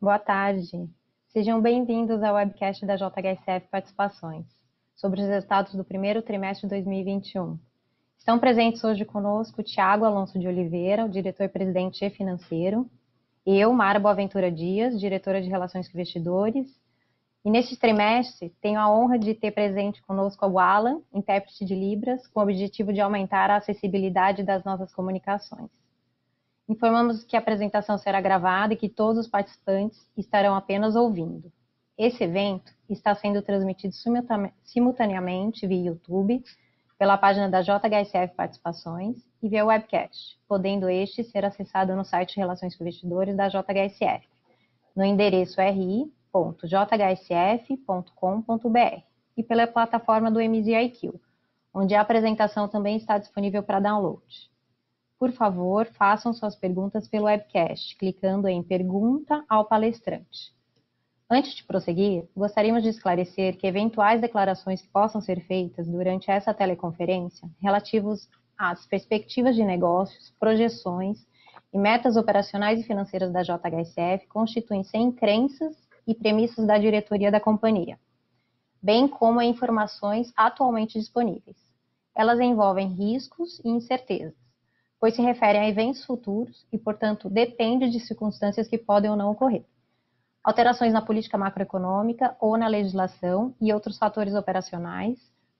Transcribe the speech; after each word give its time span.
boa 0.00 0.18
tarde. 0.18 0.88
Sejam 1.26 1.60
bem-vindos 1.60 2.22
ao 2.22 2.36
webcast 2.36 2.86
da 2.86 2.94
JHSF 2.94 3.66
Participações, 3.68 4.46
sobre 4.94 5.20
os 5.20 5.26
resultados 5.26 5.74
do 5.74 5.82
primeiro 5.82 6.22
trimestre 6.22 6.68
de 6.68 6.74
2021. 6.76 7.58
Estão 8.16 8.38
presentes 8.38 8.84
hoje 8.84 9.04
conosco 9.04 9.60
Tiago 9.60 10.04
Alonso 10.04 10.38
de 10.38 10.46
Oliveira, 10.46 11.04
o 11.04 11.08
diretor-presidente 11.08 12.04
e 12.04 12.10
financeiro, 12.10 12.88
eu, 13.44 13.72
Mara 13.72 13.98
Boaventura 13.98 14.52
Dias, 14.52 15.00
diretora 15.00 15.42
de 15.42 15.48
Relações 15.48 15.88
com 15.88 15.98
Investidores, 15.98 16.68
e 17.44 17.50
neste 17.50 17.76
trimestre 17.76 18.54
tenho 18.60 18.78
a 18.78 18.88
honra 18.88 19.18
de 19.18 19.34
ter 19.34 19.50
presente 19.50 20.00
conosco 20.02 20.46
o 20.46 20.60
Alan, 20.60 21.00
intérprete 21.12 21.64
de 21.64 21.74
Libras, 21.74 22.24
com 22.28 22.38
o 22.38 22.42
objetivo 22.44 22.92
de 22.92 23.00
aumentar 23.00 23.50
a 23.50 23.56
acessibilidade 23.56 24.44
das 24.44 24.62
nossas 24.62 24.94
comunicações. 24.94 25.70
Informamos 26.68 27.24
que 27.24 27.34
a 27.34 27.38
apresentação 27.38 27.96
será 27.96 28.20
gravada 28.20 28.74
e 28.74 28.76
que 28.76 28.90
todos 28.90 29.24
os 29.24 29.30
participantes 29.30 30.06
estarão 30.16 30.54
apenas 30.54 30.94
ouvindo. 30.94 31.50
Esse 31.96 32.24
evento 32.24 32.70
está 32.90 33.14
sendo 33.14 33.40
transmitido 33.40 33.94
simultaneamente 34.62 35.66
via 35.66 35.86
YouTube, 35.86 36.44
pela 36.98 37.16
página 37.16 37.48
da 37.48 37.62
JHSF 37.62 38.34
Participações 38.34 39.16
e 39.42 39.48
via 39.48 39.64
webcast, 39.64 40.38
podendo 40.46 40.90
este 40.90 41.24
ser 41.24 41.44
acessado 41.44 41.96
no 41.96 42.04
site 42.04 42.34
de 42.34 42.40
Relações 42.40 42.76
com 42.76 42.84
Investidores 42.84 43.34
da 43.36 43.48
JHSF, 43.48 44.28
no 44.94 45.04
endereço 45.04 45.60
ri.jhsf.com.br 45.60 46.12
e 49.36 49.42
pela 49.42 49.66
plataforma 49.66 50.30
do 50.30 50.40
MZIQ, 50.40 51.18
onde 51.72 51.94
a 51.94 52.00
apresentação 52.00 52.68
também 52.68 52.96
está 52.96 53.16
disponível 53.16 53.62
para 53.62 53.80
download. 53.80 54.50
Por 55.18 55.32
favor, 55.32 55.84
façam 55.94 56.32
suas 56.32 56.54
perguntas 56.54 57.08
pelo 57.08 57.24
webcast, 57.24 57.96
clicando 57.96 58.46
em 58.46 58.62
Pergunta 58.62 59.44
ao 59.48 59.64
palestrante. 59.64 60.54
Antes 61.28 61.56
de 61.56 61.64
prosseguir, 61.64 62.28
gostaríamos 62.36 62.84
de 62.84 62.90
esclarecer 62.90 63.58
que 63.58 63.66
eventuais 63.66 64.20
declarações 64.20 64.80
que 64.80 64.88
possam 64.88 65.20
ser 65.20 65.40
feitas 65.40 65.88
durante 65.88 66.30
essa 66.30 66.54
teleconferência, 66.54 67.50
relativos 67.60 68.28
às 68.56 68.86
perspectivas 68.86 69.56
de 69.56 69.64
negócios, 69.64 70.32
projeções 70.38 71.26
e 71.72 71.78
metas 71.78 72.16
operacionais 72.16 72.78
e 72.78 72.84
financeiras 72.84 73.32
da 73.32 73.42
JHSF, 73.42 74.24
constituem-se 74.28 74.96
em 74.96 75.10
crenças 75.10 75.76
e 76.06 76.14
premissas 76.14 76.64
da 76.64 76.78
diretoria 76.78 77.32
da 77.32 77.40
companhia, 77.40 77.98
bem 78.80 79.08
como 79.08 79.42
em 79.42 79.50
informações 79.50 80.32
atualmente 80.36 80.96
disponíveis. 80.96 81.56
Elas 82.14 82.38
envolvem 82.38 82.86
riscos 82.86 83.60
e 83.64 83.68
incertezas 83.68 84.47
pois 85.00 85.14
se 85.14 85.22
referem 85.22 85.60
a 85.60 85.68
eventos 85.68 86.04
futuros 86.04 86.66
e, 86.72 86.78
portanto, 86.78 87.30
depende 87.30 87.88
de 87.90 88.00
circunstâncias 88.00 88.68
que 88.68 88.78
podem 88.78 89.10
ou 89.10 89.16
não 89.16 89.30
ocorrer. 89.30 89.64
Alterações 90.42 90.92
na 90.92 91.02
política 91.02 91.36
macroeconômica 91.36 92.36
ou 92.40 92.56
na 92.56 92.68
legislação 92.68 93.54
e 93.60 93.72
outros 93.72 93.98
fatores 93.98 94.34
operacionais 94.34 95.18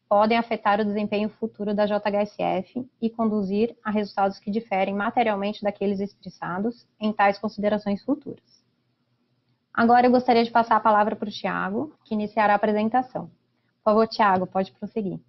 podem 0.09 0.39
afetar 0.39 0.81
o 0.81 0.85
desempenho 0.85 1.29
futuro 1.29 1.75
da 1.75 1.85
JHSF 1.85 2.89
e 3.01 3.11
conduzir 3.11 3.77
a 3.85 3.91
resultados 3.91 4.39
que 4.39 4.51
diferem 4.51 4.95
materialmente 4.95 5.63
daqueles 5.63 6.01
expressados 6.01 6.87
em 6.99 7.13
tais 7.13 7.39
considerações 7.39 8.03
futuras. 8.03 8.65
Agora 9.73 10.07
eu 10.07 10.11
gostaria 10.11 10.43
de 10.43 10.51
passar 10.51 10.77
a 10.77 10.81
palavra 10.81 11.15
para 11.15 11.29
o 11.29 11.33
Tiago, 11.33 11.93
que 12.05 12.15
iniciará 12.15 12.55
a 12.55 12.57
apresentação. 12.57 13.27
Por 13.27 13.85
favor, 13.85 14.09
Tiago, 14.09 14.47
pode 14.47 14.73
prosseguir. 14.73 15.21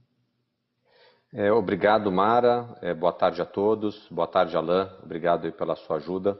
É, 1.32 1.52
obrigado, 1.52 2.12
Mara. 2.12 2.76
É, 2.82 2.92
boa 2.92 3.14
tarde 3.14 3.40
a 3.40 3.46
todos. 3.46 4.08
Boa 4.10 4.26
tarde, 4.26 4.58
Alain. 4.58 4.90
Obrigado 5.04 5.52
pela 5.54 5.76
sua 5.76 5.98
ajuda. 5.98 6.36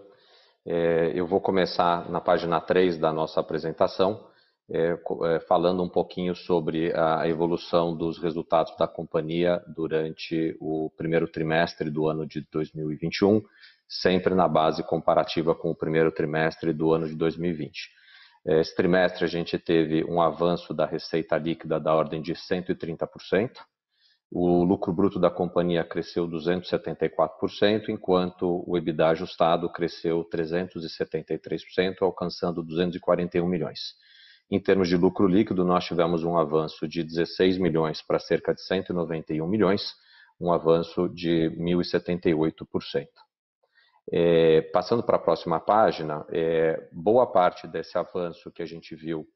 É, 0.66 1.12
eu 1.14 1.28
vou 1.28 1.40
começar 1.40 2.10
na 2.10 2.20
página 2.20 2.60
3 2.60 2.98
da 2.98 3.14
nossa 3.14 3.40
apresentação, 3.40 4.28
é, 4.68 4.98
é, 5.26 5.40
falando 5.42 5.84
um 5.84 5.90
pouquinho 5.90 6.36
sobre 6.36 6.92
a 6.96 7.28
evolução 7.28 7.96
dos 7.96 8.18
resultados 8.18 8.76
da 8.78 8.88
companhia 8.88 9.64
durante 9.68 10.58
o 10.60 10.92
primeiro 10.98 11.28
trimestre 11.28 11.92
do 11.92 12.08
ano 12.08 12.26
de 12.26 12.42
2021, 12.52 13.44
sempre 13.88 14.34
na 14.34 14.48
base 14.48 14.82
comparativa 14.82 15.54
com 15.54 15.70
o 15.70 15.76
primeiro 15.76 16.12
trimestre 16.12 16.74
do 16.74 16.94
ano 16.94 17.08
de 17.08 17.16
2020. 17.16 17.92
É, 18.48 18.60
esse 18.60 18.76
trimestre 18.76 19.24
a 19.24 19.28
gente 19.28 19.60
teve 19.60 20.04
um 20.04 20.20
avanço 20.20 20.74
da 20.74 20.88
receita 20.88 21.38
líquida 21.38 21.80
da 21.80 21.94
ordem 21.94 22.24
de 22.24 22.34
130%, 22.34 23.52
o 24.32 24.64
lucro 24.64 24.94
bruto 24.94 25.20
da 25.20 25.32
companhia 25.32 25.84
cresceu 25.84 26.28
274%, 26.28 27.90
enquanto 27.90 28.64
o 28.68 28.78
EBITDA 28.78 29.10
ajustado 29.10 29.70
cresceu 29.72 30.24
373%, 30.32 32.02
alcançando 32.02 32.62
241 32.62 33.48
milhões. 33.48 33.96
Em 34.52 34.60
termos 34.60 34.88
de 34.88 34.98
lucro 34.98 35.28
líquido, 35.28 35.66
nós 35.66 35.86
tivemos 35.86 36.24
um 36.24 36.38
avanço 36.38 36.88
de 36.88 37.04
16 37.04 37.58
milhões 37.58 38.02
para 38.02 38.20
cerca 38.20 38.54
de 38.54 38.62
191 38.62 39.48
milhões, 39.48 39.94
um 40.40 40.52
avanço 40.52 41.10
de 41.10 41.52
1.078%. 41.58 43.08
É, 44.12 44.62
passando 44.74 45.04
para 45.04 45.18
a 45.18 45.22
próxima 45.22 45.60
página, 45.60 46.26
é, 46.30 46.88
boa 46.92 47.32
parte 47.32 47.68
desse 47.68 47.98
avanço 47.98 48.52
que 48.52 48.64
a 48.64 48.66
gente 48.66 48.96
viu 48.96 49.28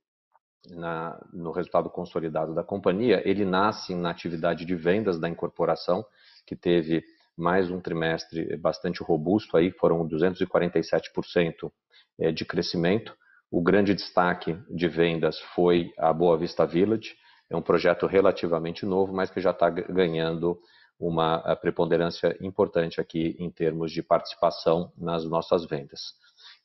na, 0.70 1.20
no 1.32 1.52
resultado 1.52 1.90
consolidado 1.90 2.54
da 2.54 2.64
companhia, 2.64 3.22
ele 3.28 3.46
nasce 3.46 3.94
na 3.94 4.10
atividade 4.10 4.66
de 4.66 4.76
vendas 4.76 5.20
da 5.20 5.28
incorporação, 5.28 6.06
que 6.46 6.56
teve 6.56 7.04
mais 7.36 7.70
um 7.70 7.80
trimestre 7.80 8.56
bastante 8.58 9.04
robusto, 9.04 9.58
aí 9.58 9.72
foram 9.72 10.08
247% 10.08 11.72
eh, 12.20 12.32
de 12.32 12.46
crescimento. 12.46 13.16
O 13.52 13.62
grande 13.62 13.94
destaque 13.94 14.58
de 14.70 14.88
vendas 14.88 15.40
foi 15.56 15.92
a 15.98 16.14
Boa 16.14 16.38
Vista 16.38 16.66
Village, 16.66 17.16
é 17.50 17.56
um 17.56 17.62
projeto 17.62 18.08
relativamente 18.08 18.86
novo, 18.86 19.14
mas 19.14 19.30
que 19.30 19.42
já 19.42 19.52
está 19.52 19.70
ganhando 19.70 20.60
uma 21.00 21.56
preponderância 21.58 22.36
importante 22.40 23.02
aqui 23.02 23.36
em 23.40 23.52
termos 23.52 23.92
de 23.92 24.02
participação 24.02 24.92
nas 24.98 25.26
nossas 25.26 25.66
vendas. 25.66 26.16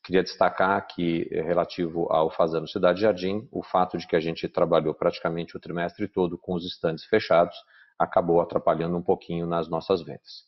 Queria 0.03 0.23
destacar 0.23 0.87
que, 0.87 1.27
eh, 1.31 1.41
relativo 1.41 2.07
ao 2.11 2.29
Fazano 2.31 2.67
Cidade 2.67 3.01
Jardim, 3.01 3.47
o 3.51 3.61
fato 3.61 3.97
de 3.97 4.07
que 4.07 4.15
a 4.15 4.19
gente 4.19 4.47
trabalhou 4.47 4.93
praticamente 4.93 5.55
o 5.55 5.59
trimestre 5.59 6.07
todo 6.07 6.37
com 6.37 6.53
os 6.53 6.65
estandes 6.65 7.05
fechados 7.05 7.55
acabou 7.97 8.39
atrapalhando 8.39 8.97
um 8.97 9.01
pouquinho 9.01 9.45
nas 9.45 9.67
nossas 9.67 10.01
vendas. 10.01 10.47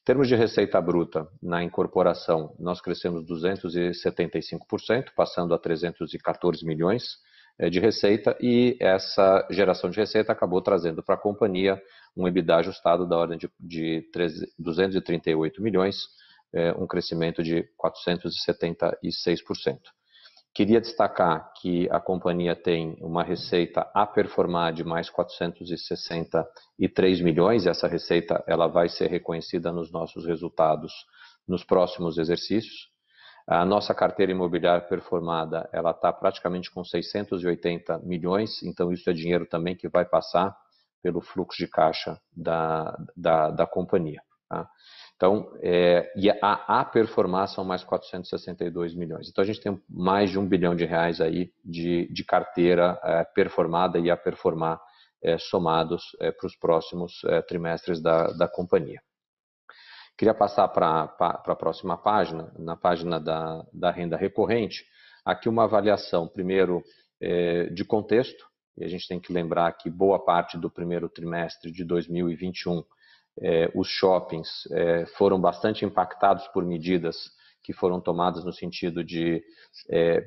Em 0.00 0.04
termos 0.04 0.28
de 0.28 0.34
receita 0.34 0.80
bruta, 0.80 1.28
na 1.42 1.62
incorporação, 1.62 2.54
nós 2.58 2.80
crescemos 2.80 3.24
275%, 3.24 5.12
passando 5.14 5.54
a 5.54 5.58
314 5.58 6.64
milhões 6.64 7.18
eh, 7.58 7.70
de 7.70 7.78
receita, 7.78 8.36
e 8.40 8.76
essa 8.80 9.46
geração 9.50 9.90
de 9.90 9.98
receita 9.98 10.32
acabou 10.32 10.60
trazendo 10.60 11.02
para 11.02 11.14
a 11.16 11.18
companhia 11.18 11.80
um 12.16 12.26
EBITDA 12.26 12.56
ajustado 12.56 13.06
da 13.06 13.16
ordem 13.16 13.38
de, 13.38 13.50
de 13.60 14.04
238 14.58 15.62
milhões, 15.62 16.08
é, 16.52 16.72
um 16.72 16.86
crescimento 16.86 17.42
de 17.42 17.66
476%. 17.82 19.80
Queria 20.54 20.82
destacar 20.82 21.50
que 21.60 21.88
a 21.90 21.98
companhia 21.98 22.54
tem 22.54 22.94
uma 23.00 23.24
receita 23.24 23.90
a 23.94 24.06
performar 24.06 24.74
de 24.74 24.84
mais 24.84 25.08
463 25.08 27.22
milhões. 27.22 27.66
Essa 27.66 27.88
receita 27.88 28.44
ela 28.46 28.66
vai 28.66 28.90
ser 28.90 29.08
reconhecida 29.08 29.72
nos 29.72 29.90
nossos 29.90 30.26
resultados 30.26 30.92
nos 31.48 31.64
próximos 31.64 32.18
exercícios. 32.18 32.92
A 33.46 33.64
nossa 33.64 33.94
carteira 33.94 34.30
imobiliária 34.30 34.86
performada 34.86 35.66
ela 35.72 35.90
está 35.90 36.12
praticamente 36.12 36.70
com 36.70 36.84
680 36.84 38.00
milhões, 38.00 38.62
então 38.62 38.92
isso 38.92 39.08
é 39.08 39.14
dinheiro 39.14 39.46
também 39.46 39.74
que 39.74 39.88
vai 39.88 40.04
passar 40.04 40.54
pelo 41.02 41.22
fluxo 41.22 41.56
de 41.58 41.66
caixa 41.66 42.20
da, 42.30 42.94
da, 43.16 43.50
da 43.50 43.66
companhia. 43.66 44.20
Tá? 44.48 44.68
Então, 45.22 45.52
é, 45.62 46.12
e 46.16 46.28
a, 46.28 46.80
a 46.80 46.84
performar 46.84 47.46
são 47.46 47.62
mais 47.62 47.84
462 47.84 48.92
milhões. 48.92 49.28
Então, 49.28 49.40
a 49.40 49.46
gente 49.46 49.60
tem 49.60 49.80
mais 49.88 50.30
de 50.30 50.36
um 50.36 50.44
bilhão 50.44 50.74
de 50.74 50.84
reais 50.84 51.20
aí 51.20 51.52
de, 51.64 52.12
de 52.12 52.24
carteira 52.24 52.98
é, 53.04 53.22
performada 53.22 54.00
e 54.00 54.10
a 54.10 54.16
performar 54.16 54.80
é, 55.22 55.38
somados 55.38 56.02
é, 56.20 56.32
para 56.32 56.48
os 56.48 56.56
próximos 56.56 57.22
é, 57.26 57.40
trimestres 57.40 58.02
da, 58.02 58.32
da 58.32 58.48
companhia. 58.48 59.00
Queria 60.18 60.34
passar 60.34 60.66
para 60.66 61.02
a 61.20 61.54
próxima 61.54 61.96
página, 61.96 62.52
na 62.58 62.74
página 62.76 63.20
da, 63.20 63.64
da 63.72 63.92
renda 63.92 64.16
recorrente, 64.16 64.84
aqui 65.24 65.48
uma 65.48 65.62
avaliação, 65.62 66.26
primeiro, 66.26 66.82
é, 67.20 67.66
de 67.66 67.84
contexto, 67.84 68.44
e 68.76 68.82
a 68.82 68.88
gente 68.88 69.06
tem 69.06 69.20
que 69.20 69.32
lembrar 69.32 69.72
que 69.74 69.88
boa 69.88 70.18
parte 70.24 70.58
do 70.58 70.68
primeiro 70.68 71.08
trimestre 71.08 71.70
de 71.70 71.84
2021 71.84 72.82
é, 73.40 73.70
os 73.74 73.88
shoppings 73.88 74.68
é, 74.70 75.06
foram 75.16 75.40
bastante 75.40 75.84
impactados 75.84 76.46
por 76.48 76.64
medidas 76.64 77.30
que 77.62 77.72
foram 77.72 78.00
tomadas 78.00 78.44
no 78.44 78.52
sentido 78.52 79.02
de 79.02 79.42
é, 79.88 80.24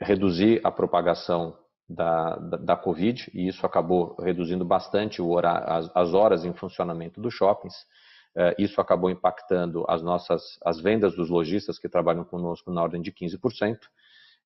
reduzir 0.00 0.60
a 0.64 0.70
propagação 0.70 1.56
da, 1.88 2.36
da, 2.36 2.56
da, 2.56 2.76
Covid, 2.76 3.30
e 3.32 3.46
isso 3.46 3.64
acabou 3.64 4.16
reduzindo 4.16 4.64
bastante 4.64 5.20
as, 5.66 5.90
as, 5.94 6.14
horas 6.14 6.44
em 6.44 6.52
funcionamento 6.52 7.20
dos 7.20 7.34
shoppings. 7.34 7.74
Isso 8.58 8.80
acabou 8.80 9.10
impactando 9.10 9.84
as 9.86 10.02
nossas 10.02 10.58
as 10.64 10.80
vendas 10.80 11.14
dos 11.14 11.28
lojistas 11.30 11.78
que 11.78 11.88
trabalham 11.88 12.24
conosco 12.24 12.72
na 12.72 12.82
ordem 12.82 13.00
de 13.00 13.12
15%. 13.12 13.78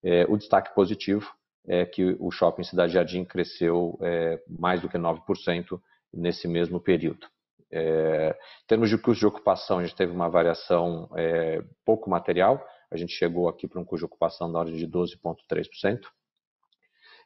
É, 0.03 0.27
o 0.29 0.37
destaque 0.37 0.75
positivo 0.75 1.33
é 1.67 1.87
que 1.87 2.15
o 2.19 2.31
shopping 2.31 2.65
Cidade 2.65 2.93
Jardim 2.93 3.25
cresceu 3.25 3.99
mais 4.47 4.83
do 4.83 4.89
que 4.89 4.99
9% 4.99 5.81
nesse 6.12 6.47
mesmo 6.49 6.81
período. 6.81 7.29
É, 7.70 8.37
em 8.62 8.67
termos 8.67 8.88
de 8.88 8.99
custo 8.99 9.20
de 9.20 9.26
ocupação, 9.26 9.79
a 9.79 9.82
gente 9.82 9.97
teve 9.97 10.12
uma 10.12 10.29
variação 10.29 11.09
é, 11.17 11.62
pouco 11.85 12.09
material, 12.09 12.65
a 12.91 12.97
gente 12.97 13.12
chegou 13.12 13.49
aqui 13.49 13.69
para 13.69 13.81
um 13.81 13.85
custo 13.85 14.00
de 14.00 14.05
ocupação 14.06 14.50
da 14.50 14.59
ordem 14.59 14.76
de 14.76 14.87
12,3%. 14.87 16.00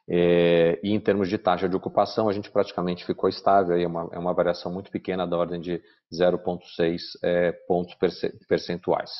É, 0.09 0.81
e 0.83 0.91
em 0.91 0.99
termos 0.99 1.29
de 1.29 1.37
taxa 1.37 1.69
de 1.69 1.75
ocupação, 1.75 2.27
a 2.27 2.33
gente 2.33 2.51
praticamente 2.51 3.05
ficou 3.05 3.29
estável, 3.29 3.77
é 3.77 3.87
uma, 3.87 4.09
é 4.11 4.19
uma 4.19 4.33
variação 4.33 4.71
muito 4.71 4.91
pequena, 4.91 5.25
da 5.25 5.37
ordem 5.37 5.61
de 5.61 5.81
0,6 6.13 6.99
é, 7.23 7.53
pontos 7.67 7.95
percentuais. 8.47 9.11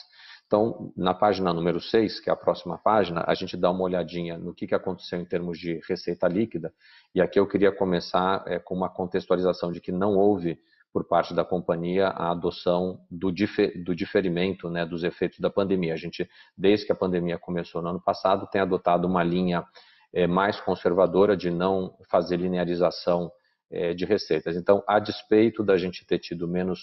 Então, 0.46 0.94
na 0.96 1.14
página 1.14 1.54
número 1.54 1.80
6, 1.80 2.19
que 2.19 2.30
é 2.30 2.34
a 2.34 2.36
próxima 2.36 2.78
página, 2.78 3.24
a 3.26 3.34
gente 3.34 3.56
dá 3.56 3.72
uma 3.72 3.84
olhadinha 3.84 4.38
no 4.38 4.54
que, 4.54 4.68
que 4.68 4.76
aconteceu 4.76 5.19
em 5.19 5.26
termos 5.26 5.58
de 5.58 5.80
receita 5.88 6.28
líquida, 6.28 6.74
e 7.16 7.22
aqui 7.22 7.40
eu 7.40 7.48
queria 7.48 7.72
começar 7.72 8.44
é, 8.46 8.60
com 8.60 8.76
uma 8.76 8.90
contextualização 8.90 9.72
de 9.72 9.80
que 9.80 9.92
não 9.92 10.16
houve 10.18 10.60
por 10.94 11.06
parte 11.07 11.34
da 11.34 11.44
companhia 11.44 12.10
a 12.10 12.30
adoção 12.30 13.00
do, 13.10 13.31
difer, 13.31 13.84
do 13.84 13.95
diferimento 13.95 14.69
né, 14.69 14.86
dos 14.86 15.04
efeitos 15.04 15.40
da 15.40 15.50
pandemia. 15.50 15.95
A 15.95 15.98
gente, 15.98 16.30
desde 16.56 16.86
que 16.86 16.92
a 16.92 16.95
pandemia 16.95 17.40
começou 17.40 17.81
no 17.81 17.90
ano 17.90 18.01
passado, 18.01 18.48
tem 18.51 18.62
adotado 18.62 19.07
uma 19.07 19.24
linha 19.24 19.66
é, 20.13 20.28
mais 20.28 20.62
conservadora 20.62 21.36
de 21.36 21.50
não 21.50 21.98
fazer 22.10 22.38
linearização 22.38 23.31
é, 23.72 23.95
de 23.95 24.06
receitas. 24.06 24.56
Então, 24.56 24.84
a 24.88 25.00
despeito 25.00 25.63
da 25.63 25.75
gente 25.78 26.06
ter 26.06 26.19
tido 26.19 26.48
menos 26.48 26.80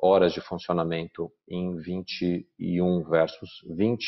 horas 0.00 0.32
de 0.32 0.40
funcionamento 0.40 1.28
em 1.48 1.76
21 1.76 3.02
versus 3.10 3.50
20, 3.76 4.06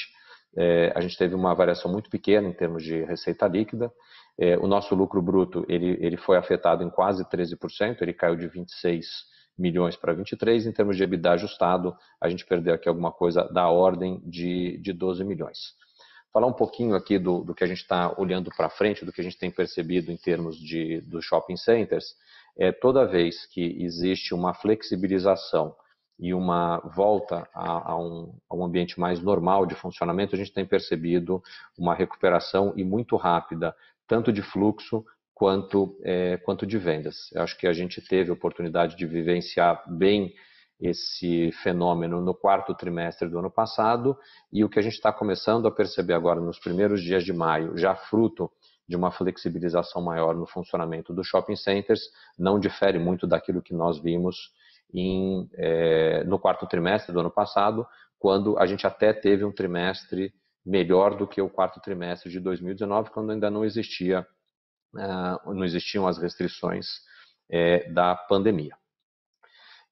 é, 0.56 0.92
a 0.94 1.00
gente 1.00 1.18
teve 1.18 1.34
uma 1.34 1.54
variação 1.54 1.90
muito 1.90 2.08
pequena 2.08 2.48
em 2.48 2.52
termos 2.52 2.84
de 2.84 3.02
receita 3.02 3.48
líquida. 3.48 3.92
É, 4.38 4.56
o 4.58 4.68
nosso 4.68 4.94
lucro 4.94 5.20
bruto 5.20 5.64
ele, 5.68 5.98
ele 6.00 6.16
foi 6.16 6.36
afetado 6.36 6.84
em 6.84 6.90
quase 6.90 7.24
13%, 7.24 8.00
ele 8.00 8.14
caiu 8.14 8.36
de 8.36 8.46
26 8.46 9.06
milhões 9.60 9.94
para 9.94 10.12
23. 10.12 10.66
Em 10.66 10.72
termos 10.72 10.96
de 10.96 11.02
EBITDA 11.02 11.32
ajustado, 11.32 11.94
a 12.20 12.28
gente 12.28 12.46
perdeu 12.46 12.74
aqui 12.74 12.88
alguma 12.88 13.12
coisa 13.12 13.44
da 13.52 13.68
ordem 13.68 14.20
de, 14.24 14.78
de 14.78 14.92
12 14.92 15.22
milhões. 15.22 15.78
Falar 16.32 16.46
um 16.46 16.52
pouquinho 16.52 16.94
aqui 16.94 17.18
do, 17.18 17.42
do 17.42 17.54
que 17.54 17.64
a 17.64 17.66
gente 17.66 17.82
está 17.82 18.14
olhando 18.18 18.50
para 18.56 18.70
frente, 18.70 19.04
do 19.04 19.12
que 19.12 19.20
a 19.20 19.24
gente 19.24 19.38
tem 19.38 19.50
percebido 19.50 20.10
em 20.10 20.16
termos 20.16 20.56
de 20.56 21.00
dos 21.02 21.24
shopping 21.24 21.56
centers. 21.56 22.14
É, 22.56 22.72
toda 22.72 23.06
vez 23.06 23.46
que 23.46 23.82
existe 23.82 24.32
uma 24.32 24.54
flexibilização 24.54 25.74
e 26.18 26.32
uma 26.34 26.78
volta 26.94 27.48
a, 27.54 27.92
a, 27.92 27.98
um, 27.98 28.34
a, 28.48 28.54
um, 28.54 28.64
ambiente 28.64 29.00
mais 29.00 29.20
normal 29.20 29.66
de 29.66 29.74
funcionamento, 29.74 30.34
a 30.34 30.38
gente 30.38 30.52
tem 30.52 30.66
percebido 30.66 31.42
uma 31.76 31.94
recuperação 31.94 32.74
e 32.76 32.84
muito 32.84 33.16
rápida, 33.16 33.74
tanto 34.06 34.32
de 34.32 34.42
fluxo 34.42 35.04
quanto, 35.40 35.98
é, 36.02 36.36
quanto 36.36 36.66
de 36.66 36.76
vendas. 36.76 37.32
Eu 37.32 37.40
acho 37.40 37.56
que 37.56 37.66
a 37.66 37.72
gente 37.72 37.98
teve 38.02 38.28
a 38.28 38.34
oportunidade 38.34 38.94
de 38.94 39.06
vivenciar 39.06 39.82
bem 39.88 40.34
esse 40.78 41.50
fenômeno 41.62 42.20
no 42.20 42.34
quarto 42.34 42.74
trimestre 42.74 43.26
do 43.26 43.38
ano 43.38 43.50
passado 43.50 44.14
e 44.52 44.62
o 44.62 44.68
que 44.68 44.78
a 44.78 44.82
gente 44.82 44.96
está 44.96 45.10
começando 45.10 45.66
a 45.66 45.70
perceber 45.70 46.12
agora 46.12 46.42
nos 46.42 46.58
primeiros 46.58 47.02
dias 47.02 47.24
de 47.24 47.32
maio, 47.32 47.74
já 47.78 47.94
fruto 47.94 48.50
de 48.86 48.94
uma 48.94 49.10
flexibilização 49.10 50.02
maior 50.02 50.36
no 50.36 50.44
funcionamento 50.44 51.14
dos 51.14 51.26
shopping 51.26 51.56
centers, 51.56 52.02
não 52.38 52.60
difere 52.60 52.98
muito 52.98 53.26
daquilo 53.26 53.62
que 53.62 53.72
nós 53.72 53.98
vimos 53.98 54.52
em, 54.92 55.48
é, 55.54 56.22
no 56.24 56.38
quarto 56.38 56.66
trimestre 56.66 57.14
do 57.14 57.20
ano 57.20 57.30
passado, 57.30 57.86
quando 58.18 58.58
a 58.58 58.66
gente 58.66 58.86
até 58.86 59.14
teve 59.14 59.42
um 59.42 59.52
trimestre 59.52 60.34
melhor 60.66 61.16
do 61.16 61.26
que 61.26 61.40
o 61.40 61.48
quarto 61.48 61.80
trimestre 61.80 62.30
de 62.30 62.40
2019, 62.40 63.08
quando 63.08 63.32
ainda 63.32 63.50
não 63.50 63.64
existia 63.64 64.26
não 64.92 65.64
existiam 65.64 66.06
as 66.06 66.18
restrições 66.18 66.86
é, 67.50 67.90
da 67.90 68.14
pandemia. 68.14 68.74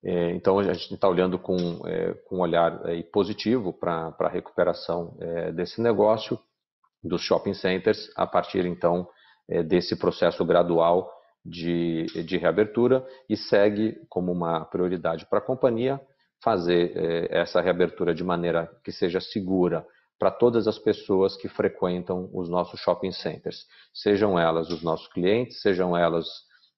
É, 0.05 0.31
então, 0.31 0.59
a 0.59 0.73
gente 0.73 0.95
está 0.95 1.09
olhando 1.09 1.39
com, 1.39 1.57
é, 1.87 2.15
com 2.27 2.37
um 2.37 2.41
olhar 2.41 2.81
positivo 3.13 3.73
para 3.73 4.15
a 4.19 4.29
recuperação 4.29 5.17
desse 5.55 5.81
negócio, 5.81 6.39
dos 7.03 7.23
shopping 7.23 7.55
centers, 7.55 8.11
a 8.17 8.27
partir, 8.27 8.65
então, 8.65 9.09
desse 9.67 9.97
processo 9.97 10.45
gradual 10.45 11.11
de, 11.45 12.07
de 12.25 12.37
reabertura 12.37 13.07
e 13.29 13.37
segue 13.37 13.99
como 14.09 14.31
uma 14.31 14.65
prioridade 14.67 15.25
para 15.27 15.39
a 15.39 15.43
companhia 15.43 16.01
fazer 16.45 16.93
essa 17.31 17.61
reabertura 17.61 18.15
de 18.15 18.23
maneira 18.23 18.71
que 18.85 18.93
seja 18.93 19.21
segura 19.21 19.87
para 20.19 20.31
todas 20.31 20.67
as 20.67 20.79
pessoas 20.79 21.37
que 21.37 21.49
frequentam 21.49 22.29
os 22.33 22.49
nossos 22.49 22.81
shopping 22.81 23.13
centers, 23.13 23.67
sejam 23.95 24.39
elas 24.39 24.69
os 24.71 24.83
nossos 24.83 25.07
clientes, 25.09 25.61
sejam 25.63 25.97
elas 25.97 26.27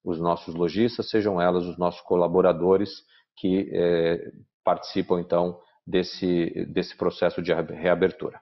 os 0.05 0.21
nossos 0.21 0.55
lojistas, 0.55 1.09
sejam 1.09 1.41
elas 1.41 1.65
os 1.65 1.79
nossos 1.79 2.01
colaboradores 2.03 2.91
que 3.37 3.71
é, 3.73 4.31
participam 4.65 5.21
então 5.21 5.59
desse, 5.87 6.67
desse 6.67 6.97
processo 6.97 7.43
de 7.43 7.53
reabertura. 7.53 8.41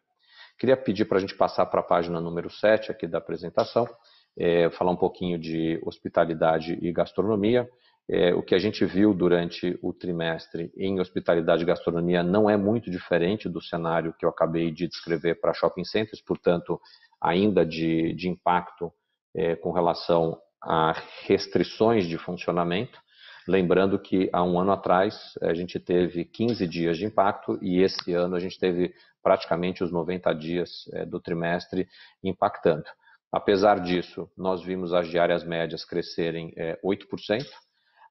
Queria 0.59 0.77
pedir 0.77 1.05
para 1.05 1.19
a 1.19 1.21
gente 1.21 1.37
passar 1.37 1.67
para 1.67 1.81
a 1.81 1.85
página 1.85 2.21
número 2.21 2.51
7 2.51 2.91
aqui 2.91 3.07
da 3.07 3.19
apresentação, 3.19 3.89
é, 4.37 4.69
falar 4.71 4.91
um 4.91 4.97
pouquinho 4.97 5.39
de 5.39 5.81
hospitalidade 5.85 6.79
e 6.83 6.93
gastronomia. 6.93 7.69
É, 8.11 8.35
o 8.35 8.43
que 8.43 8.55
a 8.55 8.59
gente 8.59 8.87
viu 8.87 9.13
durante 9.13 9.79
o 9.83 9.93
trimestre 9.93 10.73
em 10.77 10.99
hospitalidade 10.99 11.63
e 11.63 11.67
gastronomia 11.67 12.23
não 12.23 12.49
é 12.49 12.57
muito 12.57 12.91
diferente 12.91 13.51
do 13.51 13.61
cenário 13.61 14.15
que 14.19 14.25
eu 14.25 14.31
acabei 14.31 14.71
de 14.71 14.89
descrever 14.89 15.35
para 15.41 15.53
shopping 15.53 15.85
centers, 15.85 16.23
portanto, 16.23 16.81
ainda 17.21 17.67
de, 17.67 18.15
de 18.15 18.29
impacto 18.29 18.91
é, 19.37 19.57
com 19.57 19.73
relação 19.73 20.39
a 20.63 20.95
restrições 21.27 22.07
de 22.07 22.17
funcionamento. 22.17 22.99
Lembrando 23.47 23.99
que 23.99 24.31
há 24.33 24.43
um 24.43 24.59
ano 24.59 24.73
atrás 24.73 25.35
a 25.43 25.53
gente 25.53 25.79
teve 25.79 26.25
15 26.25 26.67
dias 26.67 26.97
de 26.97 27.05
impacto 27.05 27.59
e 27.63 27.83
esse 27.83 28.13
ano 28.15 28.37
a 28.37 28.41
gente 28.41 28.59
teve 28.59 28.95
praticamente 29.23 29.85
os 29.85 29.93
90 29.93 30.33
dias 30.35 30.89
é, 30.95 31.05
do 31.05 31.21
trimestre 31.21 31.87
impactando. 32.23 32.85
Apesar 33.31 33.81
disso, 33.81 34.31
nós 34.37 34.65
vimos 34.65 34.95
as 34.95 35.09
diárias 35.09 35.45
médias 35.45 35.85
crescerem 35.85 36.53
é, 36.57 36.79
8%, 36.83 37.45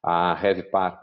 a 0.02 0.34
RevPAR, 0.34 1.02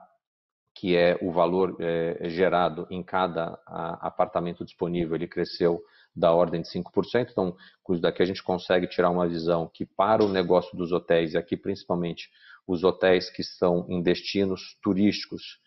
que 0.74 0.96
é 0.96 1.16
o 1.22 1.30
valor 1.30 1.76
é, 1.80 2.28
gerado 2.28 2.86
em 2.90 3.02
cada 3.02 3.58
a, 3.66 4.06
apartamento 4.06 4.64
disponível, 4.64 5.14
ele 5.14 5.28
cresceu 5.28 5.80
da 6.14 6.32
ordem 6.32 6.62
de 6.62 6.68
5%. 6.68 7.28
Então, 7.30 7.56
daqui 8.00 8.22
a 8.22 8.26
gente 8.26 8.42
consegue 8.42 8.86
tirar 8.86 9.10
uma 9.10 9.26
visão 9.26 9.70
que 9.72 9.84
para 9.84 10.24
o 10.24 10.28
negócio 10.28 10.76
dos 10.76 10.92
hotéis, 10.92 11.34
e 11.34 11.38
aqui 11.38 11.56
principalmente 11.56 12.28
os 12.66 12.82
hotéis 12.82 13.30
que 13.30 13.42
estão 13.42 13.86
em 13.88 14.02
destinos 14.02 14.76
turísticos 14.82 15.60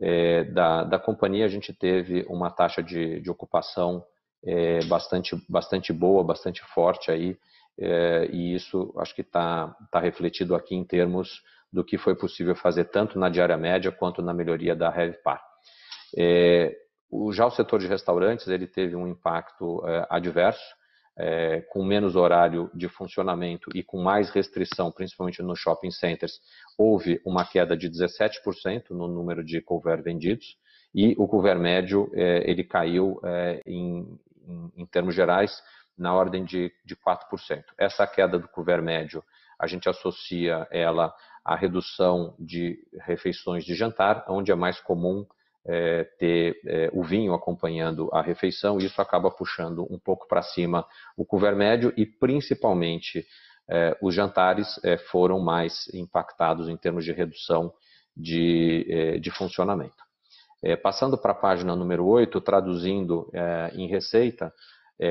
é, 0.00 0.44
da, 0.44 0.84
da 0.84 0.98
companhia, 0.98 1.44
a 1.44 1.48
gente 1.48 1.72
teve 1.72 2.24
uma 2.28 2.50
taxa 2.50 2.82
de, 2.82 3.20
de 3.20 3.30
ocupação 3.30 4.04
é, 4.44 4.84
bastante, 4.84 5.36
bastante 5.48 5.92
boa, 5.92 6.24
bastante 6.24 6.62
forte 6.74 7.10
aí, 7.10 7.36
é, 7.78 8.28
e 8.32 8.54
isso 8.54 8.92
acho 8.98 9.14
que 9.14 9.22
está 9.22 9.74
tá 9.90 10.00
refletido 10.00 10.54
aqui 10.54 10.74
em 10.74 10.84
termos 10.84 11.42
do 11.72 11.84
que 11.84 11.96
foi 11.96 12.14
possível 12.14 12.54
fazer 12.54 12.84
tanto 12.86 13.18
na 13.18 13.28
diária 13.28 13.56
média 13.56 13.90
quanto 13.90 14.20
na 14.20 14.34
melhoria 14.34 14.76
da 14.76 14.90
RevPAR. 14.90 15.42
É, 16.16 16.76
já 17.32 17.46
o 17.46 17.50
setor 17.50 17.78
de 17.80 17.86
restaurantes 17.86 18.46
ele 18.48 18.66
teve 18.66 18.94
um 18.94 19.06
impacto 19.06 19.82
é, 19.86 20.06
adverso, 20.10 20.62
é, 21.16 21.60
com 21.70 21.84
menos 21.84 22.16
horário 22.16 22.70
de 22.74 22.88
funcionamento 22.88 23.70
e 23.74 23.82
com 23.82 24.02
mais 24.02 24.30
restrição, 24.30 24.90
principalmente 24.90 25.42
nos 25.42 25.58
shopping 25.58 25.90
centers, 25.90 26.40
houve 26.78 27.20
uma 27.24 27.44
queda 27.44 27.76
de 27.76 27.88
17% 27.88 28.90
no 28.90 29.08
número 29.08 29.44
de 29.44 29.60
couvert 29.60 30.02
vendidos 30.02 30.56
e 30.94 31.14
o 31.18 31.26
couvert 31.26 31.58
médio 31.58 32.10
é, 32.14 32.50
ele 32.50 32.64
caiu 32.64 33.20
é, 33.24 33.60
em, 33.66 34.18
em, 34.46 34.72
em, 34.76 34.86
termos 34.86 35.14
gerais 35.14 35.62
na 35.96 36.14
ordem 36.14 36.44
de, 36.44 36.72
de 36.84 36.96
4%. 36.96 37.62
Essa 37.78 38.06
queda 38.06 38.38
do 38.38 38.48
couvert 38.48 38.82
médio 38.82 39.22
a 39.58 39.66
gente 39.66 39.88
associa 39.88 40.66
ela 40.70 41.14
à 41.44 41.56
redução 41.56 42.34
de 42.38 42.78
refeições 43.00 43.64
de 43.64 43.74
jantar, 43.74 44.24
onde 44.28 44.52
é 44.52 44.54
mais 44.54 44.80
comum 44.80 45.26
é, 45.64 46.04
ter 46.18 46.60
é, 46.66 46.90
o 46.92 47.02
vinho 47.02 47.34
acompanhando 47.34 48.08
a 48.12 48.20
refeição, 48.20 48.80
e 48.80 48.86
isso 48.86 49.00
acaba 49.00 49.30
puxando 49.30 49.86
um 49.90 49.98
pouco 49.98 50.26
para 50.26 50.42
cima 50.42 50.86
o 51.16 51.24
couvert 51.24 51.56
médio 51.56 51.92
e 51.96 52.04
principalmente 52.04 53.24
é, 53.68 53.96
os 54.02 54.14
jantares 54.14 54.78
é, 54.84 54.98
foram 54.98 55.38
mais 55.38 55.88
impactados 55.94 56.68
em 56.68 56.76
termos 56.76 57.04
de 57.04 57.12
redução 57.12 57.72
de, 58.16 58.86
é, 58.88 59.18
de 59.18 59.30
funcionamento. 59.30 60.02
É, 60.62 60.76
passando 60.76 61.16
para 61.16 61.32
a 61.32 61.36
página 61.36 61.74
número 61.74 62.06
8, 62.06 62.40
traduzindo 62.40 63.28
em 63.72 63.88
receita, 63.88 64.52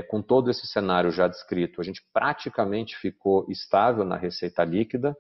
com 0.08 0.22
todo 0.22 0.50
esse 0.50 0.66
cenário 0.66 1.12
já 1.12 1.28
descrito, 1.28 1.82
a 1.82 1.84
gente 1.84 2.02
praticamente 2.14 2.96
ficou 2.96 3.46
estável 3.50 4.06
na 4.06 4.16
receita 4.16 4.64
líquida, 4.64 5.14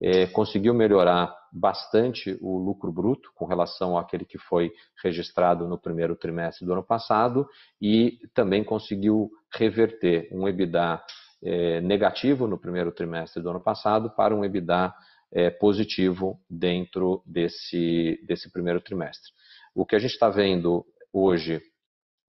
é, 0.00 0.26
conseguiu 0.26 0.72
melhorar 0.72 1.36
bastante 1.52 2.38
o 2.40 2.58
lucro 2.58 2.92
bruto 2.92 3.30
com 3.34 3.46
relação 3.46 3.96
àquele 3.98 4.24
que 4.24 4.38
foi 4.38 4.70
registrado 5.02 5.66
no 5.66 5.78
primeiro 5.78 6.14
trimestre 6.14 6.64
do 6.64 6.72
ano 6.72 6.84
passado 6.84 7.48
e 7.80 8.18
também 8.34 8.62
conseguiu 8.62 9.30
reverter 9.52 10.28
um 10.32 10.46
EBITDA 10.46 11.02
é, 11.42 11.80
negativo 11.80 12.46
no 12.46 12.58
primeiro 12.58 12.92
trimestre 12.92 13.42
do 13.42 13.50
ano 13.50 13.60
passado 13.60 14.10
para 14.10 14.34
um 14.34 14.44
EBITDA 14.44 14.92
é, 15.32 15.50
positivo 15.50 16.40
dentro 16.48 17.22
desse, 17.26 18.20
desse 18.26 18.50
primeiro 18.52 18.80
trimestre. 18.80 19.32
O 19.74 19.84
que 19.84 19.96
a 19.96 19.98
gente 19.98 20.12
está 20.12 20.28
vendo 20.28 20.84
hoje 21.12 21.60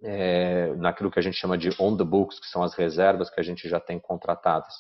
é, 0.02 0.74
naquilo 0.76 1.12
que 1.12 1.20
a 1.20 1.22
gente 1.22 1.38
chama 1.38 1.58
de 1.58 1.70
on 1.80 1.96
the 1.98 2.04
books, 2.04 2.40
que 2.40 2.48
são 2.48 2.64
as 2.64 2.74
reservas 2.74 3.30
que 3.30 3.40
a 3.40 3.44
gente 3.44 3.68
já 3.68 3.80
tem 3.80 4.00
contratadas, 4.00 4.74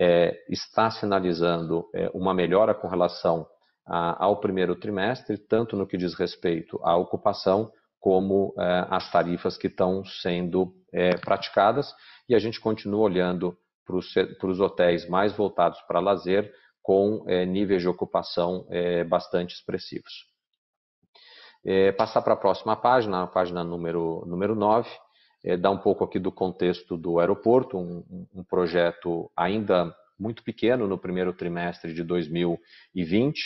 é, 0.00 0.42
está 0.48 0.90
sinalizando 0.90 1.86
é, 1.94 2.10
uma 2.14 2.32
melhora 2.32 2.74
com 2.74 2.88
relação 2.88 3.46
a, 3.86 4.24
ao 4.24 4.40
primeiro 4.40 4.74
trimestre, 4.74 5.36
tanto 5.36 5.76
no 5.76 5.86
que 5.86 5.98
diz 5.98 6.14
respeito 6.14 6.80
à 6.82 6.96
ocupação, 6.96 7.70
como 8.00 8.54
é, 8.58 8.86
as 8.88 9.12
tarifas 9.12 9.58
que 9.58 9.66
estão 9.66 10.02
sendo 10.06 10.72
é, 10.90 11.18
praticadas, 11.18 11.94
e 12.26 12.34
a 12.34 12.38
gente 12.38 12.58
continua 12.58 13.00
olhando 13.00 13.54
para 13.84 14.48
os 14.48 14.60
hotéis 14.60 15.06
mais 15.06 15.36
voltados 15.36 15.78
para 15.82 16.00
lazer, 16.00 16.50
com 16.80 17.24
é, 17.28 17.44
níveis 17.44 17.82
de 17.82 17.88
ocupação 17.88 18.66
bastante 19.08 19.54
expressivos. 19.54 20.12
passar 21.98 22.22
para 22.22 22.34
a 22.34 22.36
próxima 22.36 22.74
página, 22.74 23.24
a 23.24 23.26
página 23.26 23.62
número, 23.62 24.24
número 24.26 24.54
9, 24.54 24.88
é, 25.44 25.56
dar 25.56 25.70
um 25.70 25.78
pouco 25.78 26.04
aqui 26.04 26.18
do 26.18 26.30
contexto 26.30 26.96
do 26.96 27.18
aeroporto, 27.18 27.78
um, 27.78 28.26
um, 28.34 28.44
projeto 28.44 29.30
ainda 29.36 29.94
muito 30.18 30.42
pequeno 30.42 30.86
no 30.86 30.98
primeiro 30.98 31.32
trimestre 31.32 31.94
de 31.94 32.02
2020, 32.02 33.38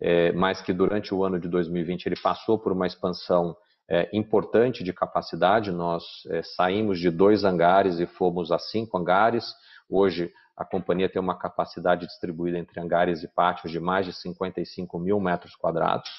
é, 0.00 0.32
mas 0.32 0.60
que 0.60 0.72
durante 0.72 1.14
o 1.14 1.24
ano 1.24 1.38
de 1.38 1.48
2020 1.48 2.06
ele 2.06 2.20
passou 2.20 2.58
por 2.58 2.72
uma 2.72 2.86
expansão 2.86 3.56
é, 3.88 4.08
importante 4.12 4.82
de 4.82 4.92
capacidade. 4.92 5.70
Nós 5.70 6.04
é, 6.30 6.42
saímos 6.42 6.98
de 6.98 7.10
dois 7.10 7.44
hangares 7.44 8.00
e 8.00 8.06
fomos 8.06 8.50
a 8.50 8.58
cinco 8.58 8.98
hangares. 8.98 9.44
Hoje 9.88 10.32
a 10.56 10.64
companhia 10.64 11.08
tem 11.08 11.20
uma 11.20 11.38
capacidade 11.38 12.06
distribuída 12.06 12.58
entre 12.58 12.80
hangares 12.80 13.22
e 13.22 13.28
pátios 13.28 13.70
de 13.70 13.78
mais 13.78 14.06
de 14.06 14.12
55 14.12 14.98
mil 14.98 15.20
metros 15.20 15.54
quadrados. 15.54 16.10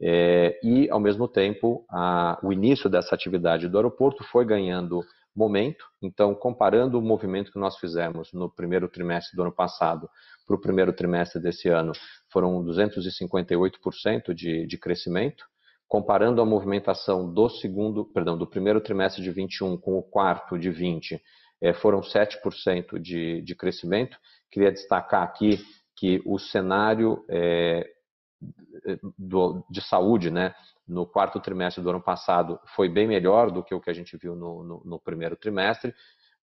É, 0.00 0.58
e, 0.62 0.90
ao 0.90 1.00
mesmo 1.00 1.28
tempo, 1.28 1.84
a, 1.90 2.38
o 2.42 2.52
início 2.52 2.90
dessa 2.90 3.14
atividade 3.14 3.68
do 3.68 3.78
aeroporto 3.78 4.24
foi 4.24 4.44
ganhando 4.44 5.02
momento. 5.34 5.84
Então, 6.02 6.34
comparando 6.34 6.98
o 6.98 7.02
movimento 7.02 7.52
que 7.52 7.58
nós 7.58 7.78
fizemos 7.78 8.32
no 8.32 8.50
primeiro 8.50 8.88
trimestre 8.88 9.36
do 9.36 9.42
ano 9.42 9.52
passado 9.52 10.08
para 10.46 10.56
o 10.56 10.60
primeiro 10.60 10.92
trimestre 10.92 11.40
desse 11.40 11.68
ano, 11.68 11.92
foram 12.30 12.62
258% 12.64 14.34
de, 14.34 14.66
de 14.66 14.78
crescimento. 14.78 15.44
Comparando 15.88 16.40
a 16.40 16.46
movimentação 16.46 17.32
do 17.32 17.48
segundo, 17.48 18.04
perdão, 18.04 18.36
do 18.36 18.46
primeiro 18.46 18.80
trimestre 18.80 19.22
de 19.22 19.30
21 19.30 19.76
com 19.76 19.98
o 19.98 20.02
quarto 20.02 20.58
de 20.58 20.70
20, 20.70 21.20
é, 21.60 21.72
foram 21.72 22.00
7% 22.00 22.98
de, 22.98 23.42
de 23.42 23.54
crescimento. 23.54 24.16
Queria 24.50 24.72
destacar 24.72 25.22
aqui 25.22 25.60
que 25.96 26.20
o 26.26 26.38
cenário 26.38 27.24
é, 27.28 27.86
do, 29.18 29.64
de 29.70 29.80
saúde, 29.80 30.30
né, 30.30 30.54
no 30.86 31.06
quarto 31.06 31.40
trimestre 31.40 31.82
do 31.82 31.90
ano 31.90 32.02
passado 32.02 32.58
foi 32.74 32.88
bem 32.88 33.06
melhor 33.06 33.50
do 33.50 33.62
que 33.62 33.74
o 33.74 33.80
que 33.80 33.90
a 33.90 33.94
gente 33.94 34.16
viu 34.16 34.34
no, 34.34 34.62
no, 34.62 34.82
no, 34.84 35.00
primeiro 35.00 35.36
trimestre, 35.36 35.94